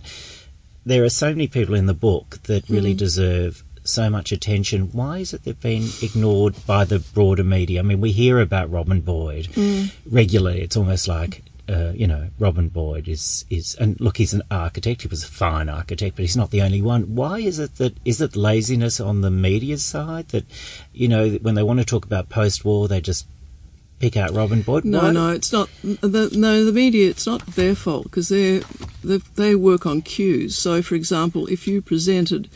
there 0.86 1.04
are 1.04 1.10
so 1.10 1.28
many 1.30 1.46
people 1.46 1.74
in 1.74 1.86
the 1.86 1.94
book 1.94 2.38
that 2.44 2.68
really 2.70 2.94
deserve 2.94 3.62
so 3.84 4.10
much 4.10 4.32
attention. 4.32 4.90
Why 4.92 5.18
is 5.18 5.32
it 5.32 5.44
they've 5.44 5.60
been 5.60 5.88
ignored 6.02 6.54
by 6.66 6.84
the 6.84 6.98
broader 6.98 7.44
media? 7.44 7.80
I 7.80 7.82
mean, 7.82 8.00
we 8.00 8.12
hear 8.12 8.40
about 8.40 8.70
Robin 8.70 9.00
Boyd 9.00 9.48
regularly. 10.06 10.60
It's 10.62 10.76
almost 10.76 11.08
like. 11.08 11.42
Uh, 11.68 11.92
you 11.94 12.04
know, 12.04 12.26
Robin 12.40 12.66
Boyd 12.68 13.06
is, 13.06 13.44
is, 13.48 13.76
and 13.76 14.00
look, 14.00 14.16
he's 14.16 14.32
an 14.34 14.42
architect. 14.50 15.02
He 15.02 15.08
was 15.08 15.22
a 15.22 15.28
fine 15.28 15.68
architect, 15.68 16.16
but 16.16 16.22
he's 16.22 16.36
not 16.36 16.50
the 16.50 16.62
only 16.62 16.82
one. 16.82 17.14
Why 17.14 17.38
is 17.38 17.60
it 17.60 17.76
that, 17.76 17.96
is 18.04 18.20
it 18.20 18.34
laziness 18.34 18.98
on 18.98 19.20
the 19.20 19.30
media's 19.30 19.84
side 19.84 20.30
that, 20.30 20.46
you 20.92 21.06
know, 21.06 21.30
when 21.42 21.54
they 21.54 21.62
want 21.62 21.78
to 21.78 21.84
talk 21.84 22.04
about 22.04 22.28
post-war, 22.28 22.88
they 22.88 23.00
just 23.00 23.24
pick 24.00 24.16
out 24.16 24.32
Robin 24.32 24.62
Boyd? 24.62 24.84
No, 24.84 24.98
Why- 25.02 25.10
no, 25.12 25.30
it's 25.30 25.52
not. 25.52 25.68
The, 25.84 26.30
no, 26.34 26.64
the 26.64 26.72
media. 26.72 27.08
It's 27.08 27.26
not 27.26 27.46
their 27.46 27.76
fault 27.76 28.02
because 28.04 28.30
they 28.30 28.62
they 29.36 29.54
work 29.54 29.86
on 29.86 30.02
cues. 30.02 30.58
So, 30.58 30.82
for 30.82 30.96
example, 30.96 31.46
if 31.46 31.68
you 31.68 31.82
presented 31.82 32.48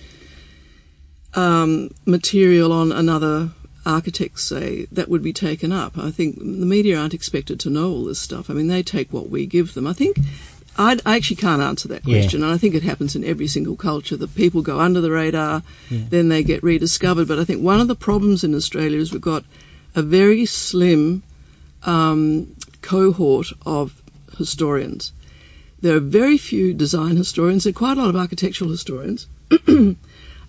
um, 1.34 1.90
material 2.06 2.72
on 2.72 2.92
another 2.92 3.50
architect, 3.86 4.40
say, 4.40 4.86
that 4.92 5.08
would 5.08 5.22
be 5.22 5.32
taken 5.32 5.72
up. 5.72 5.98
I 5.98 6.10
think 6.10 6.38
the 6.38 6.44
media 6.44 6.98
aren't 6.98 7.14
expected 7.14 7.60
to 7.60 7.70
know 7.70 7.90
all 7.90 8.04
this 8.04 8.18
stuff. 8.18 8.48
I 8.48 8.54
mean, 8.54 8.68
they 8.68 8.82
take 8.82 9.12
what 9.12 9.28
we 9.30 9.46
give 9.46 9.74
them. 9.74 9.86
I 9.86 9.92
think. 9.92 10.18
I 10.76 10.98
I 11.06 11.16
actually 11.16 11.36
can't 11.36 11.62
answer 11.62 11.86
that 11.88 12.02
Yeah. 12.06 12.18
question, 12.20 12.42
and 12.42 12.50
I 12.52 12.56
think 12.58 12.74
it 12.74 12.82
happens 12.82 13.14
in 13.14 13.22
every 13.24 13.46
single 13.46 13.76
culture 13.76 14.16
that 14.16 14.34
people 14.34 14.60
go 14.62 14.80
under 14.80 15.00
the 15.00 15.10
radar, 15.10 15.62
then 15.90 16.28
they 16.30 16.42
get 16.42 16.62
rediscovered. 16.64 17.28
But 17.28 17.38
I 17.38 17.44
think 17.44 17.62
one 17.62 17.80
of 17.80 17.86
the 17.88 17.94
problems 17.94 18.42
in 18.42 18.54
Australia 18.54 18.98
is 18.98 19.12
we've 19.12 19.20
got 19.20 19.44
a 19.94 20.02
very 20.02 20.44
slim 20.46 21.22
um, 21.84 22.48
cohort 22.82 23.48
of 23.64 24.02
historians. 24.38 25.12
There 25.80 25.94
are 25.96 26.00
very 26.00 26.38
few 26.38 26.74
design 26.74 27.16
historians. 27.16 27.64
There 27.64 27.70
are 27.70 27.74
quite 27.74 27.96
a 27.98 28.00
lot 28.00 28.08
of 28.08 28.16
architectural 28.16 28.70
historians. 28.70 29.26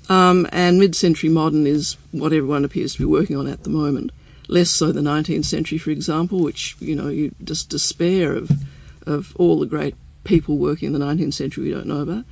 um, 0.10 0.48
and 0.52 0.80
mid-century 0.80 1.30
modern 1.30 1.66
is 1.66 1.98
what 2.12 2.34
everyone 2.34 2.66
appears 2.66 2.94
to 2.94 3.00
be 3.00 3.06
working 3.06 3.36
on 3.36 3.48
at 3.48 3.64
the 3.64 3.70
moment. 3.70 4.12
Less 4.48 4.70
so 4.70 4.92
the 4.92 5.02
19th 5.02 5.46
century, 5.46 5.78
for 5.78 5.90
example, 5.90 6.40
which, 6.40 6.76
you 6.80 6.96
know, 6.96 7.10
you 7.10 7.34
just 7.44 7.70
despair 7.70 8.34
of, 8.34 8.52
of 9.08 9.36
all 9.38 9.60
the 9.60 9.66
great 9.66 9.96
people 10.24 10.58
working 10.58 10.94
in 10.94 11.00
the 11.00 11.06
19th 11.06 11.34
century 11.34 11.66
we 11.66 11.72
don't 11.72 11.88
know 11.88 12.02
about. 12.02 12.26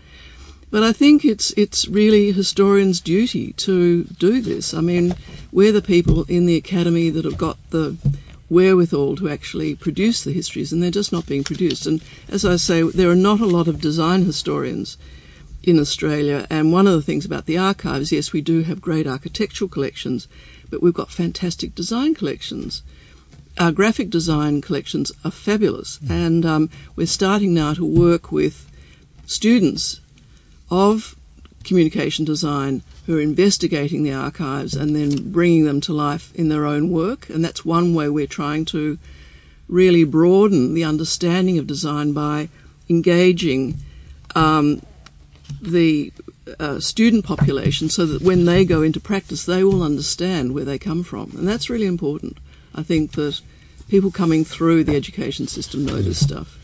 But 0.70 0.84
I 0.84 0.92
think 0.92 1.24
it's 1.24 1.52
it's 1.52 1.88
really 1.88 2.32
historians' 2.32 3.00
duty 3.00 3.54
to 3.54 4.06
do 4.06 4.42
this. 4.42 4.74
I 4.74 4.82
mean, 4.82 5.14
we're 5.52 5.72
the 5.72 5.84
people 5.84 6.24
in 6.24 6.48
the 6.48 6.56
academy 6.56 7.12
that 7.12 7.26
have 7.26 7.38
got 7.38 7.58
the 7.70 7.96
wherewithal 8.50 9.16
to 9.18 9.30
actually 9.30 9.76
produce 9.76 10.24
the 10.24 10.34
histories, 10.34 10.74
and 10.74 10.82
they're 10.82 10.90
just 10.90 11.12
not 11.12 11.28
being 11.28 11.44
produced. 11.44 11.86
And 11.86 12.02
as 12.28 12.44
I 12.44 12.56
say, 12.56 12.82
there 12.82 13.12
are 13.12 13.16
not 13.16 13.40
a 13.40 13.46
lot 13.46 13.68
of 13.68 13.82
design 13.82 14.24
historians 14.26 14.98
in 15.64 15.80
Australia. 15.80 16.46
And 16.50 16.72
one 16.72 16.88
of 16.88 16.94
the 16.94 17.02
things 17.02 17.26
about 17.26 17.46
the 17.46 17.58
archives, 17.58 18.12
yes, 18.12 18.34
we 18.34 18.42
do 18.42 18.64
have 18.64 18.82
great 18.82 19.08
architectural 19.08 19.70
collections, 19.70 20.28
but 20.70 20.84
we've 20.84 20.94
got 20.94 21.12
fantastic 21.12 21.74
design 21.74 22.14
collections. 22.14 22.84
Our 23.58 23.72
graphic 23.72 24.10
design 24.10 24.62
collections 24.62 25.12
are 25.24 25.32
fabulous, 25.32 26.00
and 26.10 26.46
um, 26.46 26.70
we're 26.96 27.08
starting 27.08 27.54
now 27.54 27.74
to 27.76 27.86
work 27.86 28.32
with 28.32 28.70
students 29.26 30.02
of 30.70 31.16
communication 31.64 32.26
design 32.26 32.82
who 33.06 33.18
are 33.18 33.22
investigating 33.22 34.04
the 34.04 34.14
archives 34.14 34.74
and 34.74 34.96
then 34.96 35.32
bringing 35.32 35.66
them 35.66 35.80
to 35.82 35.94
life 35.94 36.34
in 36.36 36.50
their 36.50 36.66
own 36.66 36.90
work. 36.90 37.30
And 37.30 37.44
that's 37.44 37.64
one 37.64 37.94
way 37.94 38.10
we're 38.10 38.28
trying 38.28 38.66
to 38.66 38.98
really 39.68 40.04
broaden 40.04 40.74
the 40.74 40.84
understanding 40.84 41.58
of 41.58 41.68
design 41.68 42.12
by 42.12 42.50
engaging 42.90 43.76
um, 44.36 44.82
the 45.62 46.12
uh, 46.60 46.80
student 46.80 47.26
population 47.26 47.90
so 47.90 48.06
that 48.06 48.22
when 48.22 48.46
they 48.46 48.66
go 48.66 48.82
into 48.82 49.00
practice, 49.00 49.46
they 49.46 49.64
will 49.64 49.84
understand 49.84 50.54
where 50.54 50.66
they 50.66 50.78
come 50.80 51.04
from. 51.04 51.32
And 51.38 51.48
that's 51.48 51.70
really 51.70 51.86
important. 51.88 52.38
I 52.76 52.84
think 52.84 53.14
that 53.14 53.42
people 53.88 54.12
coming 54.12 54.44
through 54.44 54.84
the 54.84 54.96
education 54.96 55.48
system 55.48 55.86
know 55.86 56.02
this 56.02 56.20
stuff. 56.24 56.60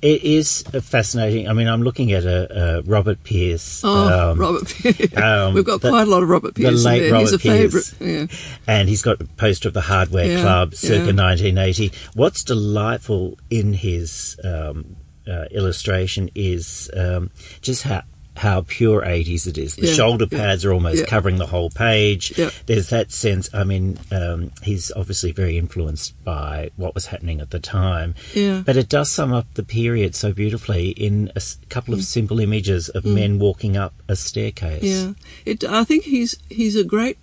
It 0.00 0.22
is 0.22 0.62
fascinating. 0.62 1.48
I 1.48 1.52
mean, 1.54 1.66
I'm 1.66 1.82
looking 1.82 2.12
at 2.12 2.22
a, 2.24 2.78
a 2.78 2.82
Robert 2.82 3.24
Pierce. 3.24 3.82
Oh, 3.82 4.30
um, 4.30 4.38
Robert 4.38 4.68
Pierce. 4.68 5.16
um, 5.16 5.54
We've 5.54 5.64
got 5.64 5.80
the- 5.80 5.88
quite 5.90 6.06
a 6.06 6.10
lot 6.10 6.22
of 6.22 6.28
Robert 6.28 6.54
the 6.54 6.62
Pierce 6.62 6.84
in 6.84 6.84
late 6.84 7.00
there. 7.00 7.12
Robert 7.14 7.22
He's 7.24 7.32
a 7.32 7.38
Pierce. 7.40 7.90
favourite. 7.90 8.30
Yeah. 8.30 8.36
and 8.68 8.88
he's 8.88 9.02
got 9.02 9.20
a 9.20 9.24
poster 9.24 9.66
of 9.66 9.74
the 9.74 9.80
Hardware 9.80 10.26
Yeah, 10.26 10.40
Club 10.42 10.74
circa 10.76 11.12
yeah. 11.12 11.20
1980. 11.24 11.90
What's 12.14 12.44
delightful 12.44 13.38
in 13.50 13.72
his 13.72 14.38
um, 14.44 14.94
uh, 15.26 15.46
illustration 15.50 16.30
is 16.36 16.88
um, 16.96 17.30
just 17.60 17.82
how 17.82 18.02
how 18.38 18.64
pure 18.66 19.02
80s 19.02 19.46
it 19.46 19.58
is. 19.58 19.76
The 19.76 19.86
Yeah, 19.88 19.92
shoulder 19.94 20.26
yeah, 20.30 20.38
pads 20.38 20.64
are 20.64 20.72
almost 20.72 21.00
yeah. 21.00 21.06
covering 21.06 21.36
the 21.36 21.46
whole 21.46 21.70
page. 21.70 22.32
Yeah. 22.38 22.50
There's 22.66 22.88
that 22.88 23.12
sense. 23.12 23.50
I 23.52 23.64
mean, 23.64 23.98
um, 24.10 24.50
he's 24.62 24.90
obviously 24.96 25.32
very 25.32 25.58
influenced 25.58 26.14
by 26.24 26.70
what 26.76 26.94
was 26.94 27.06
happening 27.06 27.40
at 27.40 27.50
the 27.50 27.58
time. 27.60 28.14
Yeah. 28.34 28.62
But 28.64 28.76
it 28.76 28.88
does 28.88 29.10
sum 29.10 29.32
up 29.32 29.46
the 29.54 29.62
period 29.62 30.14
so 30.14 30.32
beautifully 30.32 30.90
in 30.90 31.28
a 31.34 31.38
s- 31.38 31.58
couple 31.68 31.94
Mm. 31.94 31.98
of 31.98 32.04
simple 32.04 32.40
images 32.40 32.88
of 32.88 33.04
men 33.04 33.38
walking 33.38 33.76
up 33.76 33.92
a 34.08 34.16
staircase. 34.16 34.82
Yeah, 34.82 35.12
it. 35.44 35.64
I 35.64 35.84
think 35.84 36.04
he's 36.04 36.36
he's 36.48 36.76
a 36.76 36.84
great 36.84 37.18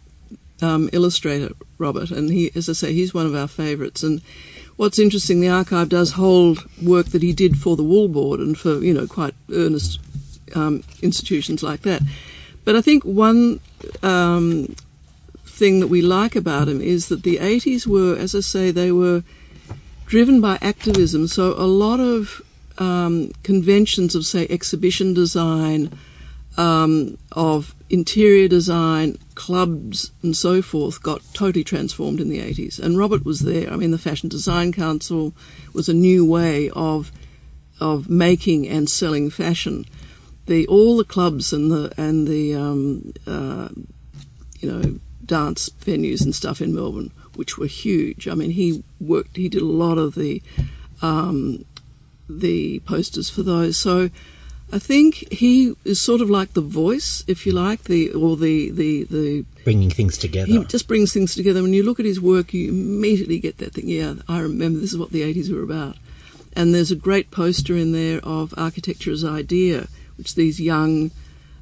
um, 0.62 0.90
illustrator, 0.94 1.52
Robert, 1.78 2.12
and 2.12 2.30
he, 2.30 2.52
as 2.56 2.70
I 2.70 2.74
say, 2.74 2.94
he's 2.94 3.14
one 3.14 3.26
of 3.26 3.36
our 3.36 3.48
favourites. 3.48 4.04
And 4.04 4.22
what's 4.78 5.00
interesting, 5.00 5.42
the 5.42 5.50
archive 5.50 5.90
does 5.90 6.12
hold 6.12 6.64
work 6.82 7.08
that 7.08 7.22
he 7.22 7.34
did 7.34 7.58
for 7.58 7.76
the 7.76 7.84
Wool 7.84 8.08
Board 8.08 8.40
and 8.40 8.58
for 8.58 8.80
you 8.80 8.94
know 8.94 9.06
quite 9.08 9.34
earnest 9.52 10.00
um, 10.56 10.84
institutions 11.02 11.62
like 11.62 11.82
that. 11.82 12.02
But 12.64 12.76
I 12.76 12.82
think 12.82 13.04
one 13.04 13.60
um, 14.02 14.76
thing 15.46 15.80
that 15.80 15.88
we 15.88 16.02
like 16.02 16.36
about 16.36 16.68
him 16.68 16.82
is 16.82 17.08
that 17.10 17.24
the 17.24 17.38
80s 17.38 17.86
were, 17.86 18.16
as 18.16 18.34
I 18.34 18.40
say, 18.40 18.72
they 18.72 18.92
were 18.92 19.24
driven 20.06 20.42
by 20.42 20.58
activism. 20.62 21.28
So 21.28 21.54
a 21.54 21.68
lot 21.68 22.00
of 22.00 22.42
um, 22.78 23.32
conventions 23.44 24.16
of, 24.16 24.26
say, 24.26 24.48
exhibition 24.50 25.14
design, 25.14 25.98
um, 26.58 27.18
of 27.32 27.76
interior 27.90 28.48
design, 28.48 29.18
clubs, 29.36 30.12
and 30.24 30.36
so 30.36 30.62
forth 30.62 31.04
got 31.04 31.22
totally 31.34 31.64
transformed 31.64 32.20
in 32.20 32.30
the 32.30 32.40
80s. 32.40 32.80
And 32.80 32.98
Robert 32.98 33.26
was 33.26 33.42
there. 33.42 33.72
I 33.72 33.76
mean, 33.76 33.92
the 33.92 33.98
Fashion 33.98 34.30
Design 34.30 34.72
Council 34.72 35.34
was 35.74 35.90
a 35.90 35.94
new 35.94 36.26
way 36.26 36.70
of 36.72 37.12
of 37.82 38.10
making 38.10 38.66
and 38.68 38.90
selling 38.90 39.30
fashion. 39.30 39.86
The 40.46 40.68
all 40.68 40.98
the 40.98 41.04
clubs 41.04 41.54
and 41.54 41.72
the 41.72 41.94
and 41.98 42.28
the 42.28 42.54
um, 42.54 43.14
uh, 43.26 43.70
you 44.60 44.72
know 44.72 45.00
dance 45.26 45.70
venues 45.70 46.24
and 46.24 46.36
stuff 46.36 46.62
in 46.62 46.74
Melbourne, 46.74 47.12
which 47.36 47.58
were 47.58 47.66
huge. 47.66 48.28
I 48.28 48.36
mean, 48.36 48.52
he 48.52 48.84
worked. 49.00 49.38
He 49.38 49.50
did 49.50 49.62
a 49.62 49.66
lot 49.66 49.98
of 49.98 50.16
the 50.16 50.42
um, 51.02 51.66
the 52.30 52.80
posters 52.80 53.30
for 53.30 53.44
those. 53.44 53.78
So 53.78 54.10
I 54.72 54.80
think 54.80 55.32
he 55.32 55.74
is 55.84 56.02
sort 56.02 56.22
of 56.22 56.30
like 56.30 56.54
the 56.54 56.62
voice, 56.62 57.24
if 57.28 57.46
you 57.46 57.52
like, 57.52 57.84
the 57.84 58.12
or 58.12 58.36
the 58.36 58.72
the 58.72 59.04
the 59.04 59.46
bringing 59.64 59.90
things 59.90 60.18
together. 60.18 60.52
He 60.52 60.64
just 60.66 60.88
brings 60.88 61.14
things 61.14 61.36
together. 61.36 61.62
When 61.62 61.74
you 61.74 61.84
look 61.84 62.00
at 62.00 62.06
his 62.06 62.20
work, 62.20 62.54
you 62.54 62.70
immediately 62.70 63.40
get 63.40 63.58
that 63.60 63.74
thing. 63.74 63.90
Yeah, 63.90 64.16
I 64.28 64.40
remember 64.40 64.80
this 64.80 64.92
is 64.92 64.98
what 64.98 65.12
the 65.12 65.22
'80s 65.22 65.54
were 65.54 65.64
about. 65.64 65.98
And 66.58 66.74
there's 66.74 66.92
a 66.92 66.96
great 66.96 67.32
poster 67.32 67.76
in 67.76 67.92
there 67.92 68.22
of 68.24 68.54
architecture 68.58 69.12
as 69.12 69.26
idea, 69.26 69.88
which 70.18 70.36
these 70.36 70.60
young 70.60 71.12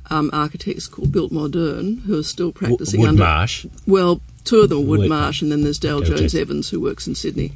um, 0.10 0.30
architects 0.34 0.88
called 0.88 1.12
Biltmoderne, 1.12 2.02
who 2.04 2.20
are 2.20 2.24
still 2.24 2.52
practicing 2.52 3.02
Wood 3.02 3.10
under. 3.10 3.24
Marsh. 3.24 3.66
Well, 3.88 4.22
two 4.44 4.62
of 4.62 4.70
them 4.70 4.80
are 4.80 4.82
Wood, 4.82 5.00
Wood- 5.00 5.10
Marsh, 5.10 5.42
and 5.42 5.52
then 5.52 5.64
there's 5.64 5.80
Dale 5.80 6.02
Jones 6.02 6.20
Jones. 6.20 6.36
Evans, 6.36 6.70
who 6.70 6.80
works 6.80 7.08
in 7.08 7.16
Sydney. 7.16 7.54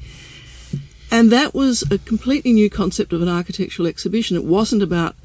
And 1.10 1.32
that 1.32 1.54
was 1.54 1.84
a 1.89 1.98
completely 1.98 2.51
new 2.51 2.70
concept 2.70 3.13
of 3.13 3.22
an 3.22 3.30
architectural 3.30 3.88
exhibition. 3.88 4.36
It 4.36 4.44
wasn't 4.44 4.84
about 4.84 5.16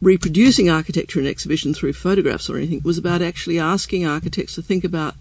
reproducing 0.00 0.68
architecture 0.68 1.20
in 1.20 1.26
exhibition 1.26 1.74
through 1.74 1.92
photographs 1.92 2.48
or 2.48 2.56
anything. 2.56 2.78
It 2.78 2.84
was 2.84 2.98
about 2.98 3.22
actually 3.22 3.58
asking 3.58 4.06
architects 4.06 4.54
to 4.54 4.62
think 4.62 4.84
about 4.84 5.14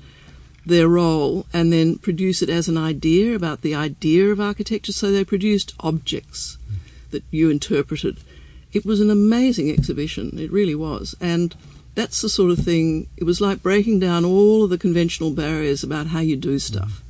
their 0.65 0.87
role 0.87 1.45
and 1.53 1.71
then 1.71 1.97
produce 1.97 2.41
it 2.41 2.49
as 2.49 2.67
an 2.67 2.77
idea 2.77 3.35
about 3.35 3.61
the 3.61 3.73
idea 3.73 4.27
of 4.31 4.39
architecture. 4.39 4.91
So 4.91 5.11
they 5.11 5.23
produced 5.23 5.73
objects 5.79 6.57
that 7.11 7.23
you 7.31 7.49
interpreted. 7.49 8.17
It 8.73 8.85
was 8.85 8.99
an 9.01 9.09
amazing 9.09 9.69
exhibition. 9.71 10.37
It 10.39 10.51
really 10.51 10.75
was. 10.75 11.15
And 11.21 11.55
that's 11.95 12.21
the 12.21 12.29
sort 12.29 12.51
of 12.51 12.59
thing, 12.59 13.07
it 13.17 13.23
was 13.23 13.41
like 13.41 13.63
breaking 13.63 13.99
down 13.99 14.23
all 14.25 14.63
of 14.63 14.69
the 14.69 14.77
conventional 14.77 15.31
barriers 15.31 15.83
about 15.83 16.07
how 16.07 16.19
you 16.19 16.35
do 16.35 16.59
stuff. 16.59 17.01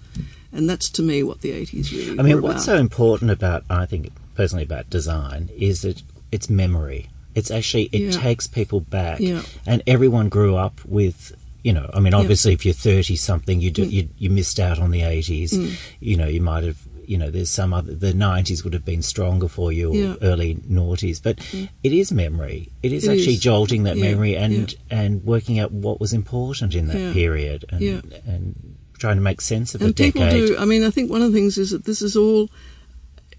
And 0.54 0.70
that's 0.70 0.90
to 0.92 1.02
me 1.02 1.24
what 1.24 1.42
the 1.42 1.52
80s 1.52 1.92
really 1.92 2.20
I 2.20 2.24
mean, 2.24 2.42
what's 2.42 2.66
about. 2.66 2.76
so 2.76 2.78
important 2.78 3.32
about, 3.32 3.64
I 3.70 3.86
think 3.86 4.12
personally, 4.36 4.64
about 4.64 4.90
design 4.90 5.50
is 5.58 5.82
that 5.82 6.02
it's 6.32 6.50
memory. 6.50 7.10
It's 7.36 7.52
actually, 7.52 7.84
it 7.92 8.02
Yeah. 8.02 8.12
takes 8.12 8.48
people 8.48 8.80
back. 8.80 9.20
Yeah. 9.20 9.42
And 9.66 9.84
everyone 9.86 10.30
grew 10.30 10.56
up 10.56 10.80
with, 10.86 11.36
you 11.64 11.74
know, 11.74 11.90
I 11.94 12.00
mean, 12.00 12.14
obviously, 12.14 12.54
if 12.54 12.66
you're 12.66 12.74
30 12.74 13.16
something, 13.18 13.60
you, 13.60 13.72
do, 13.72 13.84
Mm. 13.86 13.92
you, 13.92 14.10
you 14.18 14.30
missed 14.30 14.60
out 14.60 14.80
on 14.80 14.92
the 14.92 15.02
80s. 15.02 15.76
You 16.00 16.16
know, 16.18 16.28
you 16.28 16.40
might 16.42 16.64
have, 16.64 16.78
you 17.08 17.18
know, 17.18 17.30
there's 17.32 17.50
some 17.50 17.74
other, 17.74 17.96
the 17.96 18.14
90s 18.14 18.64
would 18.64 18.74
have 18.74 18.86
been 18.86 19.02
stronger 19.02 19.48
for 19.48 19.72
you, 19.72 19.92
or 19.92 19.96
Yeah. 19.96 20.16
early 20.22 20.56
noughties. 20.70 21.22
But 21.22 21.40
it 21.84 21.94
is 21.94 22.12
memory. 22.12 22.70
It 22.84 22.92
is 22.92 23.06
It 23.06 23.12
actually 23.12 23.36
is. 23.36 23.40
jolting 23.40 23.84
that 23.84 23.98
Yeah, 23.98 24.10
memory 24.12 24.36
and, 24.36 24.72
yeah. 24.72 25.00
and 25.00 25.24
working 25.24 25.58
out 25.60 25.72
what 25.72 26.00
was 26.00 26.14
important 26.14 26.76
in 26.76 26.88
that 26.88 27.00
Yeah. 27.00 27.14
period 27.14 27.66
and, 27.70 27.82
Yeah. 27.82 28.02
and 28.26 28.76
trying 28.98 29.16
to 29.18 29.22
make 29.22 29.42
sense 29.42 29.74
of 29.76 29.82
and 29.82 29.92
a 29.92 29.94
people 29.94 30.22
decade. 30.22 30.48
do. 30.48 30.58
I 30.58 30.66
mean, 30.66 30.84
I 30.84 30.90
think 30.90 31.10
one 31.10 31.22
of 31.22 31.32
the 31.32 31.38
things 31.38 31.58
is 31.58 31.72
that 31.72 31.86
this 31.86 32.02
is 32.02 32.16
all. 32.16 32.50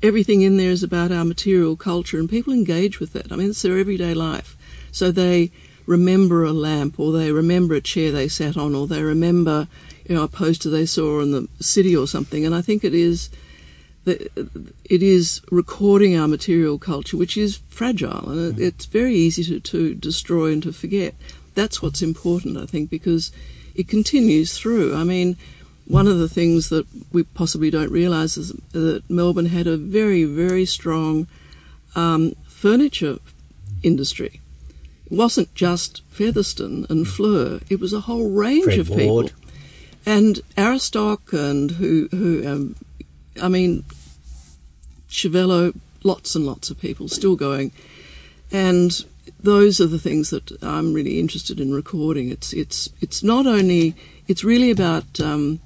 Everything 0.00 0.42
in 0.42 0.56
there 0.58 0.70
is 0.70 0.84
about 0.84 1.10
our 1.10 1.24
material 1.24 1.74
culture, 1.74 2.20
and 2.20 2.30
people 2.30 2.52
engage 2.52 3.00
with 3.00 3.12
that. 3.14 3.32
I 3.32 3.36
mean, 3.36 3.50
it's 3.50 3.62
their 3.62 3.76
everyday 3.78 4.14
life. 4.14 4.56
So 4.92 5.10
they 5.10 5.50
remember 5.86 6.44
a 6.44 6.52
lamp, 6.52 7.00
or 7.00 7.10
they 7.12 7.32
remember 7.32 7.74
a 7.74 7.80
chair 7.80 8.12
they 8.12 8.28
sat 8.28 8.56
on, 8.56 8.76
or 8.76 8.86
they 8.86 9.02
remember, 9.02 9.66
you 10.08 10.14
know, 10.14 10.22
a 10.22 10.28
poster 10.28 10.70
they 10.70 10.86
saw 10.86 11.20
in 11.20 11.32
the 11.32 11.48
city 11.58 11.96
or 11.96 12.06
something. 12.06 12.46
And 12.46 12.54
I 12.54 12.62
think 12.62 12.84
it 12.84 12.94
is. 12.94 13.28
It 14.08 15.02
is 15.02 15.42
recording 15.50 16.16
our 16.16 16.28
material 16.28 16.78
culture, 16.78 17.16
which 17.16 17.36
is 17.36 17.58
fragile, 17.68 18.30
and 18.30 18.58
it, 18.58 18.62
it's 18.62 18.86
very 18.86 19.14
easy 19.14 19.44
to, 19.44 19.60
to 19.60 19.94
destroy 19.94 20.52
and 20.52 20.62
to 20.62 20.72
forget. 20.72 21.14
That's 21.54 21.82
what's 21.82 22.02
important, 22.02 22.56
I 22.56 22.66
think, 22.66 22.90
because 22.90 23.32
it 23.74 23.88
continues 23.88 24.58
through. 24.58 24.94
I 24.94 25.04
mean, 25.04 25.36
one 25.86 26.06
of 26.06 26.18
the 26.18 26.28
things 26.28 26.68
that 26.68 26.86
we 27.12 27.22
possibly 27.22 27.70
don't 27.70 27.90
realise 27.90 28.36
is 28.36 28.52
that 28.72 29.08
Melbourne 29.08 29.46
had 29.46 29.66
a 29.66 29.76
very, 29.76 30.24
very 30.24 30.66
strong 30.66 31.26
um, 31.94 32.34
furniture 32.46 33.18
industry. 33.82 34.40
It 35.06 35.12
wasn't 35.12 35.54
just 35.54 36.02
Featherston 36.10 36.86
and 36.90 37.08
Fler; 37.08 37.60
it 37.70 37.80
was 37.80 37.92
a 37.92 38.00
whole 38.00 38.30
range 38.30 38.64
Fred 38.64 38.78
of 38.80 38.88
people. 38.88 39.30
And 40.04 40.40
Aristoc 40.56 41.32
and 41.32 41.72
who, 41.72 42.08
who 42.10 42.46
um, 42.46 42.76
I 43.40 43.48
mean, 43.48 43.84
Chevello, 45.08 45.78
lots 46.02 46.34
and 46.34 46.46
lots 46.46 46.70
of 46.70 46.80
people 46.80 47.08
still 47.08 47.36
going, 47.36 47.72
and 48.50 49.04
those 49.40 49.80
are 49.80 49.86
the 49.86 49.98
things 49.98 50.30
that 50.30 50.62
I'm 50.62 50.92
really 50.92 51.20
interested 51.20 51.60
in 51.60 51.72
recording. 51.72 52.30
It's 52.30 52.52
it's 52.52 52.88
it's 53.00 53.22
not 53.22 53.46
only 53.46 53.94
it's 54.26 54.44
really 54.44 54.70
about 54.70 55.20
um, 55.20 55.60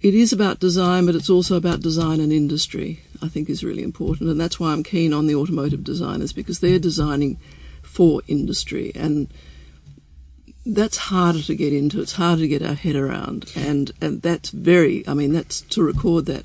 it 0.00 0.14
is 0.14 0.32
about 0.32 0.60
design, 0.60 1.06
but 1.06 1.14
it's 1.14 1.30
also 1.30 1.56
about 1.56 1.80
design 1.80 2.20
and 2.20 2.32
industry. 2.32 3.00
I 3.22 3.28
think 3.28 3.48
is 3.48 3.62
really 3.62 3.84
important, 3.84 4.30
and 4.30 4.40
that's 4.40 4.58
why 4.58 4.72
I'm 4.72 4.82
keen 4.82 5.12
on 5.12 5.26
the 5.26 5.36
automotive 5.36 5.84
designers 5.84 6.32
because 6.32 6.58
they're 6.58 6.78
designing 6.78 7.38
for 7.82 8.22
industry, 8.26 8.92
and 8.94 9.28
that's 10.64 10.96
harder 10.96 11.42
to 11.42 11.54
get 11.54 11.72
into. 11.72 12.00
It's 12.00 12.12
harder 12.12 12.42
to 12.42 12.48
get 12.48 12.62
our 12.62 12.74
head 12.74 12.96
around, 12.96 13.52
and 13.56 13.90
and 14.00 14.22
that's 14.22 14.50
very. 14.50 15.06
I 15.08 15.14
mean, 15.14 15.32
that's 15.32 15.60
to 15.62 15.82
record 15.82 16.26
that 16.26 16.44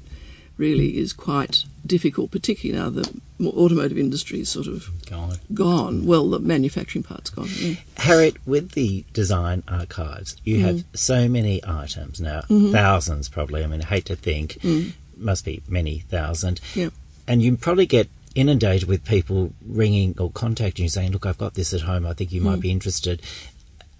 really 0.58 0.98
is 0.98 1.14
quite 1.14 1.66
difficult, 1.86 2.32
particularly 2.32 2.82
now 2.82 2.90
the 2.90 3.22
automotive 3.46 3.98
industry 3.98 4.42
is 4.42 4.50
sort 4.50 4.68
of 4.68 4.90
God. 5.06 5.40
gone. 5.54 6.06
Well, 6.06 6.30
the 6.30 6.40
manufacturing 6.40 7.04
part's 7.04 7.30
gone. 7.30 7.50
Yeah. 7.56 7.76
Harriet, 7.98 8.36
with 8.48 8.72
the 8.72 9.06
design 9.14 9.64
archives, 9.68 10.36
you 10.44 10.58
mm-hmm. 10.58 10.66
have 10.66 10.84
so 10.94 11.30
many 11.30 11.62
items 11.66 12.20
now, 12.20 12.42
mm-hmm. 12.42 12.72
thousands 12.72 13.30
probably. 13.30 13.64
I 13.64 13.68
mean, 13.68 13.82
I 13.82 13.86
hate 13.86 14.06
to 14.06 14.16
think, 14.16 14.54
mm. 14.62 14.94
must 15.16 15.46
be 15.46 15.62
many 15.68 16.00
thousand. 16.00 16.60
Yeah. 16.74 16.90
And 17.28 17.42
you 17.42 17.56
probably 17.58 17.86
get 17.86 18.10
inundated 18.36 18.88
with 18.88 19.04
people 19.04 19.54
ringing 19.66 20.16
or 20.18 20.32
contacting 20.32 20.84
you 20.84 20.90
saying, 20.90 21.12
"Look, 21.12 21.26
I've 21.26 21.38
got 21.38 21.54
this 21.54 21.74
at 21.74 21.82
home. 21.82 22.06
I 22.06 22.14
think 22.14 22.32
you 22.32 22.42
might 22.42 22.60
mm. 22.60 22.62
be 22.62 22.72
interested." 22.72 23.22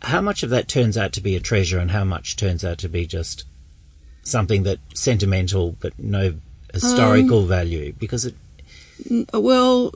How 0.02 0.22
much 0.22 0.44
of 0.44 0.50
that 0.52 0.68
turns 0.68 0.98
out 0.98 1.12
to 1.14 1.22
be 1.22 1.36
a 1.36 1.40
treasure, 1.40 1.80
and 1.80 1.92
how 1.92 2.04
much 2.04 2.36
turns 2.36 2.64
out 2.64 2.78
to 2.80 2.90
be 2.90 3.06
just 3.06 3.46
something 4.24 4.64
that 4.64 4.80
sentimental 4.94 5.76
but 5.80 5.98
no 5.98 6.36
historical 6.74 7.46
value? 7.46 7.94
Because 7.98 8.26
it, 8.26 8.36
Uh, 9.34 9.40
Well, 9.40 9.94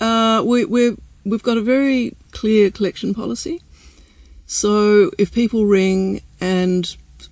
uh, 0.00 0.42
we, 0.44 0.64
we're, 0.64 0.96
we've 1.24 1.42
got 1.42 1.56
a 1.56 1.62
very 1.62 2.16
clear 2.32 2.70
collection 2.70 3.14
policy. 3.14 3.62
So 4.46 5.10
if 5.18 5.32
people 5.32 5.66
ring 5.66 6.22
and, 6.40 6.84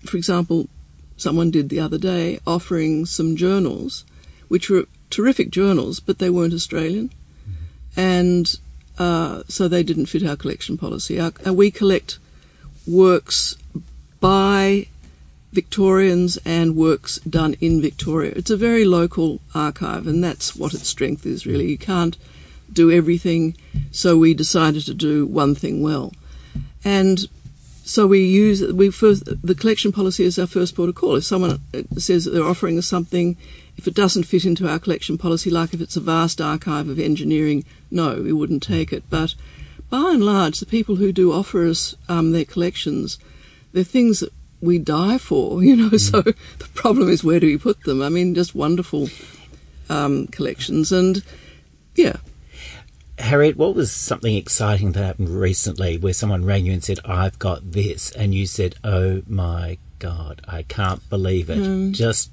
for 0.06 0.16
example, 0.16 0.68
someone 1.16 1.50
did 1.50 1.68
the 1.68 1.80
other 1.80 1.98
day 1.98 2.38
offering 2.46 3.06
some 3.06 3.34
journals, 3.34 4.04
which 4.46 4.70
were 4.70 4.86
terrific 5.10 5.50
journals, 5.50 5.98
but 5.98 6.18
they 6.18 6.30
weren't 6.30 6.54
Australian. 6.54 7.10
And 7.96 8.54
uh, 8.98 9.42
so 9.48 9.68
they 9.68 9.82
didn't 9.82 10.06
fit 10.06 10.26
our 10.26 10.36
collection 10.36 10.76
policy. 10.76 11.20
Our, 11.20 11.32
uh, 11.46 11.54
we 11.54 11.70
collect 11.70 12.18
works 12.86 13.56
by 14.20 14.88
Victorians 15.52 16.38
and 16.44 16.76
works 16.76 17.18
done 17.20 17.54
in 17.60 17.80
Victoria. 17.80 18.32
It's 18.36 18.50
a 18.50 18.56
very 18.56 18.84
local 18.84 19.40
archive, 19.54 20.06
and 20.06 20.22
that's 20.22 20.54
what 20.54 20.74
its 20.74 20.88
strength 20.88 21.24
is, 21.24 21.46
really. 21.46 21.68
You 21.68 21.78
can't 21.78 22.16
do 22.72 22.90
everything, 22.90 23.56
so 23.90 24.18
we 24.18 24.34
decided 24.34 24.84
to 24.86 24.94
do 24.94 25.26
one 25.26 25.54
thing 25.54 25.82
well. 25.82 26.12
And 26.84 27.26
so 27.84 28.06
we 28.06 28.22
use 28.24 28.62
we 28.72 28.90
first 28.90 29.24
the 29.42 29.54
collection 29.54 29.92
policy 29.92 30.24
is 30.24 30.38
our 30.38 30.46
first 30.46 30.76
port 30.76 30.90
of 30.90 30.94
call. 30.94 31.16
If 31.16 31.24
someone 31.24 31.60
uh, 31.72 31.82
says 31.96 32.26
they're 32.26 32.44
offering 32.44 32.76
us 32.76 32.86
something, 32.86 33.36
if 33.78 33.86
it 33.86 33.94
doesn't 33.94 34.24
fit 34.24 34.44
into 34.44 34.68
our 34.68 34.80
collection 34.80 35.16
policy, 35.16 35.50
like 35.50 35.72
if 35.72 35.80
it's 35.80 35.96
a 35.96 36.00
vast 36.00 36.40
archive 36.40 36.88
of 36.88 36.98
engineering, 36.98 37.64
no, 37.90 38.20
we 38.20 38.32
wouldn't 38.32 38.62
take 38.62 38.92
it. 38.92 39.04
But 39.08 39.36
by 39.88 40.10
and 40.10 40.22
large, 40.22 40.58
the 40.58 40.66
people 40.66 40.96
who 40.96 41.12
do 41.12 41.32
offer 41.32 41.64
us 41.64 41.94
um, 42.08 42.32
their 42.32 42.44
collections, 42.44 43.18
they're 43.72 43.84
things 43.84 44.18
that 44.20 44.32
we 44.60 44.78
die 44.78 45.16
for, 45.16 45.62
you 45.62 45.76
know. 45.76 45.96
So 45.96 46.22
the 46.22 46.68
problem 46.74 47.08
is 47.08 47.22
where 47.22 47.38
do 47.40 47.46
we 47.46 47.56
put 47.56 47.84
them? 47.84 48.02
I 48.02 48.08
mean, 48.08 48.34
just 48.34 48.54
wonderful 48.54 49.08
um, 49.88 50.26
collections, 50.26 50.90
and 50.90 51.22
yeah, 51.94 52.16
Harriet, 53.18 53.56
what 53.56 53.74
was 53.74 53.92
something 53.92 54.34
exciting 54.34 54.92
that 54.92 55.04
happened 55.04 55.28
recently 55.28 55.98
where 55.98 56.12
someone 56.12 56.44
rang 56.44 56.66
you 56.66 56.72
and 56.72 56.82
said, 56.84 57.00
I've 57.04 57.38
got 57.38 57.72
this? 57.72 58.10
And 58.10 58.34
you 58.34 58.46
said, 58.46 58.76
Oh 58.84 59.22
my 59.26 59.78
God, 59.98 60.40
I 60.46 60.62
can't 60.62 61.08
believe 61.10 61.50
it. 61.50 61.92
Just, 61.92 62.32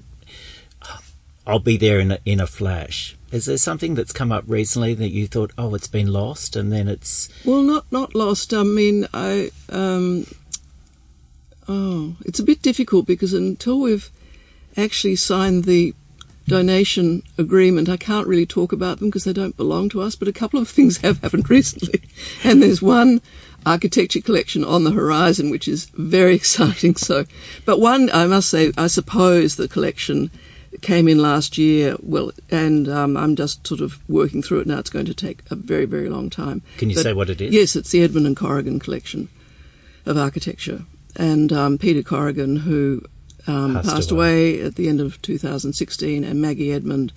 I'll 1.48 1.60
be 1.60 1.78
there 1.78 2.00
in 2.00 2.12
a, 2.12 2.20
in 2.26 2.40
a 2.40 2.48
flash. 2.48 3.16
Is 3.32 3.46
there 3.46 3.58
something 3.58 3.96
that's 3.96 4.12
come 4.12 4.32
up 4.32 4.46
recently 4.48 4.94
that 4.96 5.10
you 5.10 5.28
thought, 5.28 5.52
oh, 5.58 5.76
it's 5.76 5.88
been 5.88 6.12
lost, 6.12 6.56
and 6.56 6.72
then 6.72 6.88
it's 6.88 7.30
Well, 7.44 7.62
not 7.62 7.86
not 7.92 8.16
lost. 8.16 8.54
I 8.54 8.64
mean, 8.64 9.08
I 9.14 9.52
um, 9.70 10.26
oh, 11.68 12.16
it's 12.26 12.40
a 12.40 12.44
bit 12.44 12.62
difficult 12.62 13.06
because 13.06 13.34
until 13.34 13.80
we've 13.82 14.10
actually 14.78 15.18
signed 15.18 15.66
the 15.66 15.94
donation 16.48 17.24
agreement, 17.38 17.90
I 17.90 17.98
can't 17.98 18.28
really 18.28 18.46
talk 18.46 18.72
about 18.72 19.00
them 19.00 19.10
because 19.10 19.24
they 19.24 19.34
don't 19.34 19.58
belong 19.58 19.90
to 19.90 20.02
us. 20.02 20.16
But 20.16 20.28
a 20.28 20.34
couple 20.34 20.60
of 20.60 20.70
things 20.76 20.98
have 20.98 21.22
happened 21.22 21.50
recently, 21.50 22.02
and 22.44 22.64
there's 22.64 22.82
one 22.82 23.22
architecture 23.66 24.22
collection 24.22 24.64
on 24.64 24.84
the 24.84 24.92
horizon, 24.92 25.50
which 25.50 25.68
is 25.68 25.86
very 25.96 26.36
exciting. 26.42 26.96
So, 26.96 27.26
but 27.66 27.80
one, 27.80 28.10
I 28.12 28.28
must 28.28 28.50
say, 28.50 28.72
I 28.78 28.88
suppose 28.88 29.56
the 29.56 29.68
collection 29.68 30.32
came 30.82 31.08
in 31.08 31.20
last 31.22 31.58
year. 31.58 31.96
Well, 32.02 32.32
and 32.50 32.88
um, 32.90 33.18
I'm 33.18 33.36
just 33.36 33.66
sort 33.68 33.82
of 33.82 33.98
working 34.10 34.42
through 34.42 34.62
it 34.62 34.68
now. 34.68 34.80
It's 34.80 34.90
going 34.90 35.06
to 35.06 35.14
take 35.14 35.40
a 35.52 35.56
very, 35.56 35.86
very 35.86 36.10
long 36.10 36.30
time. 36.30 36.62
Can 36.78 36.90
you 36.90 36.96
But 36.96 37.04
say 37.04 37.14
what 37.14 37.30
it 37.30 37.42
is? 37.42 37.54
Yes, 37.54 37.76
it's 37.76 37.92
the 37.92 38.04
Edmond 38.04 38.28
and 38.28 38.36
Corrigan 38.38 38.80
collection 38.80 39.30
of 40.06 40.18
architecture, 40.18 40.84
and 41.16 41.52
um, 41.52 41.78
Peter 41.78 42.04
Corrigan, 42.04 42.56
who 42.58 43.02
um, 43.48 43.74
Passed 43.76 43.90
passed, 43.90 44.12
away. 44.12 44.60
away. 44.60 44.66
at 44.66 44.76
the 44.76 44.88
end 44.90 45.00
of 45.02 45.22
2016, 45.22 46.24
and 46.24 46.42
Maggie 46.42 46.72
Edmond 46.72 47.12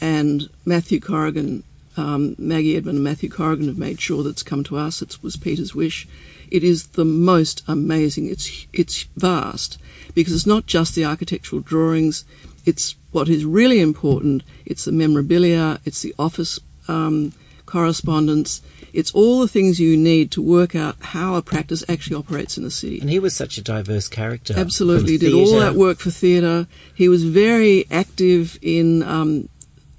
and 0.00 0.48
Matthew 0.64 1.00
Corrigan. 1.00 1.62
Um, 1.96 2.36
Maggie 2.38 2.76
Edmond 2.76 2.96
and 2.98 3.04
Matthew 3.04 3.28
Corrigan 3.28 3.66
have 3.66 3.76
made 3.78 4.00
sure 4.00 4.22
that 4.22 4.30
it's 4.30 4.44
come 4.44 4.62
to 4.64 4.76
us. 4.76 5.02
It 5.02 5.20
was 5.20 5.36
Peter's 5.36 5.74
wish. 5.74 6.06
It 6.48 6.62
is 6.62 6.86
the 6.88 7.04
most 7.04 7.64
amazing. 7.66 8.26
It's 8.28 8.66
it's 8.72 9.02
vast 9.16 9.78
because 10.14 10.32
it's 10.32 10.46
not 10.46 10.66
just 10.66 10.94
the 10.94 11.04
architectural 11.04 11.60
drawings. 11.60 12.24
It's 12.68 12.96
what 13.12 13.28
is 13.28 13.44
really 13.44 13.80
important. 13.80 14.42
It's 14.66 14.84
the 14.84 14.92
memorabilia. 14.92 15.80
It's 15.86 16.02
the 16.02 16.14
office 16.18 16.60
um, 16.86 17.32
correspondence. 17.64 18.60
It's 18.92 19.10
all 19.12 19.40
the 19.40 19.48
things 19.48 19.80
you 19.80 19.96
need 19.96 20.30
to 20.32 20.42
work 20.42 20.74
out 20.74 20.96
how 21.00 21.36
a 21.36 21.42
practice 21.42 21.82
actually 21.88 22.16
operates 22.16 22.58
in 22.58 22.64
the 22.64 22.70
city. 22.70 23.00
And 23.00 23.08
he 23.08 23.18
was 23.18 23.34
such 23.34 23.58
a 23.58 23.62
diverse 23.62 24.08
character. 24.08 24.54
Absolutely, 24.56 25.16
From 25.16 25.26
did 25.26 25.34
all 25.34 25.58
that 25.60 25.74
work 25.74 25.98
for 25.98 26.10
theatre. 26.10 26.66
He 26.94 27.08
was 27.08 27.24
very 27.24 27.86
active 27.90 28.58
in, 28.60 29.02
um, 29.02 29.48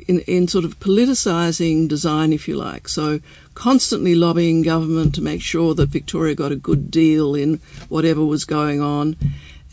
in 0.07 0.19
in 0.21 0.47
sort 0.47 0.65
of 0.65 0.79
politicising 0.79 1.87
design, 1.87 2.33
if 2.33 2.47
you 2.47 2.55
like. 2.55 2.87
So 2.87 3.19
constantly 3.53 4.15
lobbying 4.15 4.61
government 4.63 5.15
to 5.15 5.21
make 5.21 5.41
sure 5.41 5.73
that 5.75 5.89
Victoria 5.89 6.35
got 6.35 6.51
a 6.51 6.55
good 6.69 6.91
deal 6.91 7.35
in 7.35 7.59
whatever 7.89 8.23
was 8.25 8.45
going 8.45 8.79
on, 8.81 9.15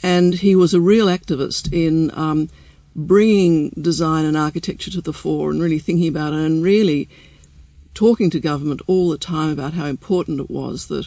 and 0.02 0.34
he 0.34 0.54
was 0.56 0.72
a 0.74 0.80
real 0.80 1.06
activist 1.06 1.72
in. 1.72 2.10
Um, 2.18 2.48
bringing 2.96 3.68
design 3.80 4.24
and 4.24 4.36
architecture 4.36 4.90
to 4.90 5.02
the 5.02 5.12
fore 5.12 5.50
and 5.50 5.60
really 5.60 5.78
thinking 5.78 6.08
about 6.08 6.32
it 6.32 6.38
and 6.38 6.64
really 6.64 7.08
talking 7.94 8.30
to 8.30 8.40
government 8.40 8.80
all 8.86 9.10
the 9.10 9.18
time 9.18 9.50
about 9.50 9.74
how 9.74 9.84
important 9.84 10.40
it 10.40 10.50
was 10.50 10.86
that 10.86 11.06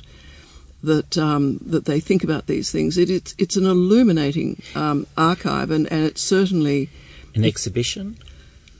that 0.83 1.17
um, 1.17 1.57
that 1.65 1.85
they 1.85 1.99
think 1.99 2.23
about 2.23 2.45
these 2.47 2.71
things. 2.71 2.97
It, 2.97 3.09
it's 3.09 3.35
it's 3.37 3.57
an 3.57 3.65
illuminating 3.65 4.61
um, 4.75 5.07
archive, 5.17 5.71
and, 5.71 5.91
and 5.91 6.05
it's 6.05 6.21
certainly 6.21 6.89
An 7.35 7.43
exhibition? 7.43 8.17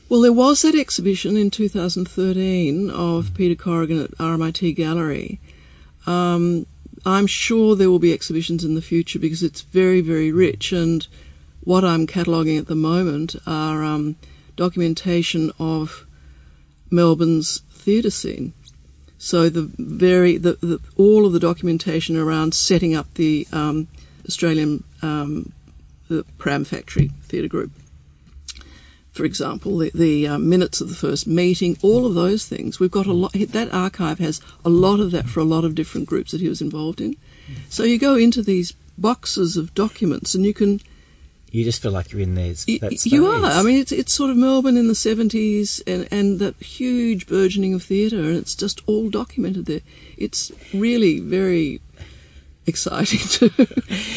well. 0.08 0.22
There 0.22 0.32
was 0.32 0.62
that 0.62 0.76
exhibition 0.76 1.36
in 1.36 1.50
2013 1.50 2.90
of 2.92 3.34
Peter 3.34 3.62
Corrigan 3.62 4.02
at 4.02 4.12
RMIT 4.12 4.76
Gallery. 4.76 5.40
Um, 6.06 6.66
I'm 7.06 7.28
sure 7.28 7.76
there 7.76 7.90
will 7.90 8.00
be 8.00 8.14
exhibitions 8.14 8.64
in 8.64 8.76
the 8.76 8.82
future 8.82 9.20
because 9.20 9.44
it's 9.44 9.62
very 9.62 10.00
very 10.00 10.32
rich. 10.32 10.72
And 10.72 11.06
what 11.64 11.84
I'm 11.84 12.08
cataloguing 12.08 12.58
at 12.58 12.68
the 12.68 12.76
moment 12.76 13.36
are 13.46 13.84
um, 13.84 14.16
documentation 14.56 15.52
of 15.60 16.06
Melbourne's 16.90 17.62
theatre 17.72 18.10
scene. 18.10 18.54
So 19.18 19.50
the 19.50 19.70
very 19.78 20.38
the, 20.38 20.54
the 20.62 20.80
all 20.96 21.26
of 21.26 21.34
the 21.34 21.40
documentation 21.40 22.18
around 22.18 22.54
setting 22.54 22.96
up 22.96 23.14
the 23.16 23.48
um, 23.52 23.88
Australian 24.26 24.84
um, 25.02 25.52
the 26.08 26.26
Pram 26.38 26.64
Factory 26.64 27.12
Theatre 27.24 27.48
Group, 27.48 27.72
for 29.12 29.26
example, 29.26 29.78
the, 29.78 29.92
the 29.94 30.28
uh, 30.28 30.38
minutes 30.38 30.80
of 30.80 30.90
the 30.90 30.96
first 30.96 31.28
meeting, 31.28 31.78
all 31.82 32.06
of 32.06 32.14
those 32.16 32.46
things. 32.46 32.80
We've 32.80 32.90
got 32.90 33.06
a 33.06 33.14
lot. 33.14 33.34
That 33.34 33.74
archive 33.74 34.20
has 34.20 34.42
a 34.64 34.70
lot 34.70 35.02
of 35.02 35.12
that 35.12 35.26
for 35.26 35.42
a 35.42 35.46
lot 35.46 35.66
of 35.66 35.76
different 35.76 36.08
groups 36.08 36.32
that 36.32 36.42
he 36.42 36.48
was 36.48 36.62
involved 36.62 37.02
in. 37.02 37.18
So 37.70 37.84
you 37.84 38.00
go 38.00 38.16
into 38.16 38.42
these 38.42 38.74
boxes 38.98 39.58
of 39.58 39.76
documents, 39.76 40.34
and 40.36 40.46
you 40.46 40.54
can 40.54 40.80
You 41.52 41.64
just 41.64 41.82
feel 41.82 41.92
like 41.92 42.12
you're 42.12 42.22
in 42.22 42.36
there. 42.36 42.54
Y- 42.68 42.78
That 42.82 42.92
y- 42.92 42.98
You 43.06 43.26
are. 43.28 43.44
I 43.44 43.62
mean, 43.64 43.80
it's 43.80 43.92
it's 43.92 44.14
sort 44.14 44.30
of 44.32 44.38
Melbourne 44.38 44.78
in 44.78 44.88
the 44.88 44.96
seventies, 44.96 45.82
and 45.88 46.08
and 46.12 46.40
that 46.40 46.56
huge 46.58 47.28
burgeoning 47.28 47.74
of 47.74 47.84
theatre, 47.84 48.20
and 48.20 48.38
it's 48.38 48.56
just 48.56 48.82
all 48.86 49.10
documented 49.10 49.66
there. 49.66 49.82
It's 50.18 50.52
really 50.74 51.20
very 51.20 51.82
exciting 52.68 53.20
to 53.30 53.50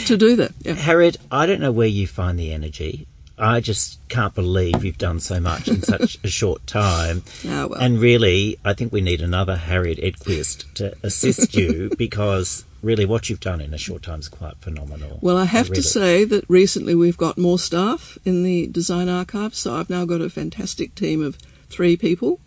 to 0.07 0.16
do 0.16 0.37
that. 0.37 0.53
Yeah. 0.62 0.75
Harriet, 0.75 1.16
I 1.31 1.47
don't 1.47 1.61
know 1.61 1.73
where 1.73 1.87
you 1.88 2.07
find 2.07 2.38
the 2.38 2.53
energy. 2.53 3.07
I 3.38 3.61
just 3.61 3.99
can't 4.09 4.35
believe 4.35 4.85
you've 4.85 4.99
done 4.99 5.18
so 5.18 5.40
much 5.40 5.66
in 5.66 5.83
such 5.83 6.18
a 6.25 6.29
short 6.29 6.64
time. 6.66 7.23
Ah, 7.49 7.66
well. 7.68 7.75
And 7.81 7.99
really, 7.99 8.59
I 8.64 8.75
think 8.75 8.92
we 8.92 9.01
need 9.01 9.21
another 9.21 9.57
Harriet 9.57 9.99
Edquist 9.99 10.73
to 10.75 10.95
assist 11.03 11.55
you 11.57 11.90
because 11.99 12.64
really 12.83 13.05
what 13.05 13.31
you've 13.31 13.40
done 13.40 13.61
in 13.61 13.73
a 13.73 13.79
short 13.79 14.03
time 14.03 14.21
is 14.21 14.29
quite 14.29 14.57
phenomenal. 14.59 15.18
Well, 15.23 15.38
I 15.38 15.45
have 15.45 15.71
read 15.71 15.77
to 15.77 15.81
it. 15.81 15.85
say 15.85 16.25
that 16.25 16.45
recently 16.49 16.95
we've 16.95 17.16
got 17.16 17.38
more 17.38 17.59
staff 17.59 18.18
in 18.25 18.42
the 18.42 18.66
design 18.66 19.09
archive, 19.09 19.55
so 19.55 19.75
I've 19.77 19.88
now 19.90 20.05
got 20.05 20.21
a 20.21 20.29
fantastic 20.29 20.95
team 20.95 21.23
of 21.23 21.37
three 21.68 21.97
people 21.97 22.40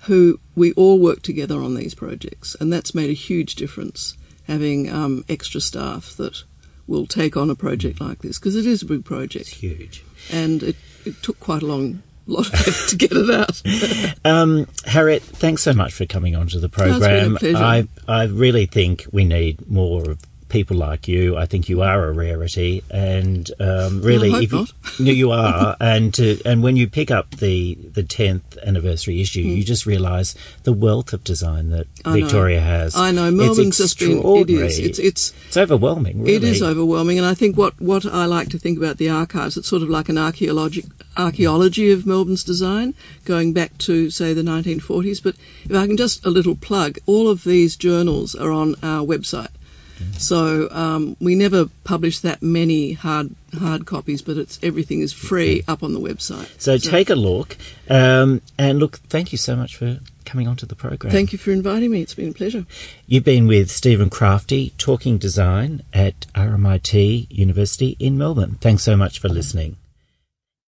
who 0.00 0.38
we 0.54 0.72
all 0.72 0.98
work 0.98 1.22
together 1.22 1.60
on 1.60 1.74
these 1.74 1.94
projects, 1.94 2.54
and 2.60 2.72
that's 2.72 2.94
made 2.94 3.10
a 3.10 3.14
huge 3.14 3.54
difference 3.56 4.16
having 4.46 4.90
um, 4.90 5.24
extra 5.28 5.60
staff 5.60 6.14
that 6.16 6.44
will 6.86 7.06
take 7.06 7.36
on 7.36 7.48
a 7.48 7.54
project 7.54 8.00
like 8.00 8.18
this 8.20 8.38
because 8.38 8.56
it 8.56 8.66
is 8.66 8.82
a 8.82 8.86
big 8.86 9.04
project. 9.04 9.48
It's 9.48 9.56
huge. 9.56 10.04
and 10.30 10.62
it, 10.62 10.76
it 11.06 11.22
took 11.22 11.40
quite 11.40 11.62
a 11.62 11.66
long 11.66 12.02
lot 12.32 12.46
of 12.46 12.54
effort 12.54 12.90
to 12.90 12.96
get 12.96 13.12
it 13.12 13.30
out. 13.30 13.62
Um, 14.26 14.66
Harriet, 14.86 15.22
thanks 15.22 15.62
so 15.62 15.74
much 15.74 15.92
for 15.92 16.06
coming 16.06 16.34
onto 16.34 16.58
the 16.58 16.66
a 16.66 16.70
program. 16.70 17.36
pleasure. 17.36 17.56
I 17.58 17.86
I 18.08 18.24
really 18.24 18.64
think 18.66 19.06
we 19.12 19.24
need 19.24 19.68
more 19.70 20.10
of 20.10 20.18
people 20.54 20.76
like 20.76 21.08
you. 21.08 21.36
I 21.36 21.46
think 21.46 21.68
you 21.68 21.82
are 21.82 22.00
a 22.08 22.12
rarity, 22.12 22.82
and 22.90 23.50
um, 23.58 24.00
really, 24.02 24.30
hope 24.30 24.42
if 24.44 24.52
you, 24.52 24.66
no, 25.04 25.10
you 25.10 25.30
are, 25.32 25.76
and 25.80 26.14
to 26.14 26.40
and 26.44 26.62
when 26.62 26.76
you 26.76 26.86
pick 26.88 27.10
up 27.10 27.26
the 27.44 27.74
the 27.98 28.04
tenth 28.04 28.56
anniversary 28.70 29.20
issue, 29.20 29.40
you 29.40 29.64
just 29.64 29.84
realise 29.84 30.34
the 30.62 30.72
wealth 30.72 31.12
of 31.12 31.24
design 31.24 31.70
that 31.70 31.86
Hmm. 32.04 32.08
I 32.08 32.18
know. 32.18 32.24
Victoria 32.24 32.60
has. 32.60 32.96
I 32.96 33.10
know 33.10 33.30
Melbourne's 33.30 33.78
just 33.78 33.98
been. 33.98 34.12
It 34.12 34.14
extraordinary. 34.16 34.66
is. 34.66 34.78
It's 34.78 34.98
it's 34.98 35.32
It's 35.48 35.56
overwhelming. 35.56 36.22
Really. 36.22 36.34
It 36.36 36.44
is 36.44 36.62
overwhelming, 36.62 37.18
and 37.18 37.26
I 37.26 37.34
think 37.34 37.56
what, 37.56 37.80
what 37.80 38.04
I 38.06 38.26
like 38.26 38.48
to 38.50 38.58
think 38.58 38.78
about 38.78 38.98
the 38.98 39.10
archives, 39.10 39.56
it's 39.56 39.68
sort 39.68 39.82
of 39.82 39.88
like 39.90 40.08
an 40.08 40.18
archaeologic 40.18 40.84
archaeology 41.16 41.90
of 41.92 42.06
Melbourne's 42.06 42.44
design, 42.44 42.94
going 43.24 43.52
back 43.52 43.76
to 43.78 44.10
say 44.10 44.32
the 44.32 44.42
1940s. 44.42 45.22
But 45.22 45.36
if 45.64 45.74
I 45.74 45.86
can 45.86 45.96
just 45.96 46.24
a 46.26 46.30
little 46.30 46.54
plug, 46.56 46.98
all 47.06 47.28
of 47.28 47.44
these 47.44 47.76
journals 47.76 48.34
are 48.34 48.52
on 48.52 48.74
our 48.82 49.04
website. 49.04 49.48
So 50.18 50.68
um, 50.70 51.16
we 51.20 51.34
never 51.34 51.66
publish 51.84 52.20
that 52.20 52.42
many 52.42 52.92
hard 52.92 53.34
hard 53.58 53.86
copies, 53.86 54.22
but 54.22 54.36
it's 54.36 54.58
everything 54.62 55.00
is 55.00 55.12
free 55.12 55.62
up 55.68 55.82
on 55.82 55.92
the 55.92 56.00
website. 56.00 56.48
So 56.60 56.78
take 56.78 57.10
a 57.10 57.14
look, 57.14 57.56
um, 57.88 58.42
and 58.58 58.78
look. 58.78 58.98
Thank 59.08 59.32
you 59.32 59.38
so 59.38 59.56
much 59.56 59.76
for 59.76 60.00
coming 60.24 60.48
onto 60.48 60.66
the 60.66 60.74
program. 60.74 61.12
Thank 61.12 61.32
you 61.32 61.38
for 61.38 61.52
inviting 61.52 61.90
me. 61.90 62.02
It's 62.02 62.14
been 62.14 62.30
a 62.30 62.32
pleasure. 62.32 62.66
You've 63.06 63.24
been 63.24 63.46
with 63.46 63.70
Stephen 63.70 64.10
Crafti 64.10 64.72
talking 64.78 65.18
design 65.18 65.82
at 65.92 66.26
RMIT 66.34 67.26
University 67.30 67.96
in 67.98 68.16
Melbourne. 68.18 68.58
Thanks 68.60 68.82
so 68.82 68.96
much 68.96 69.18
for 69.18 69.28
listening. 69.28 69.76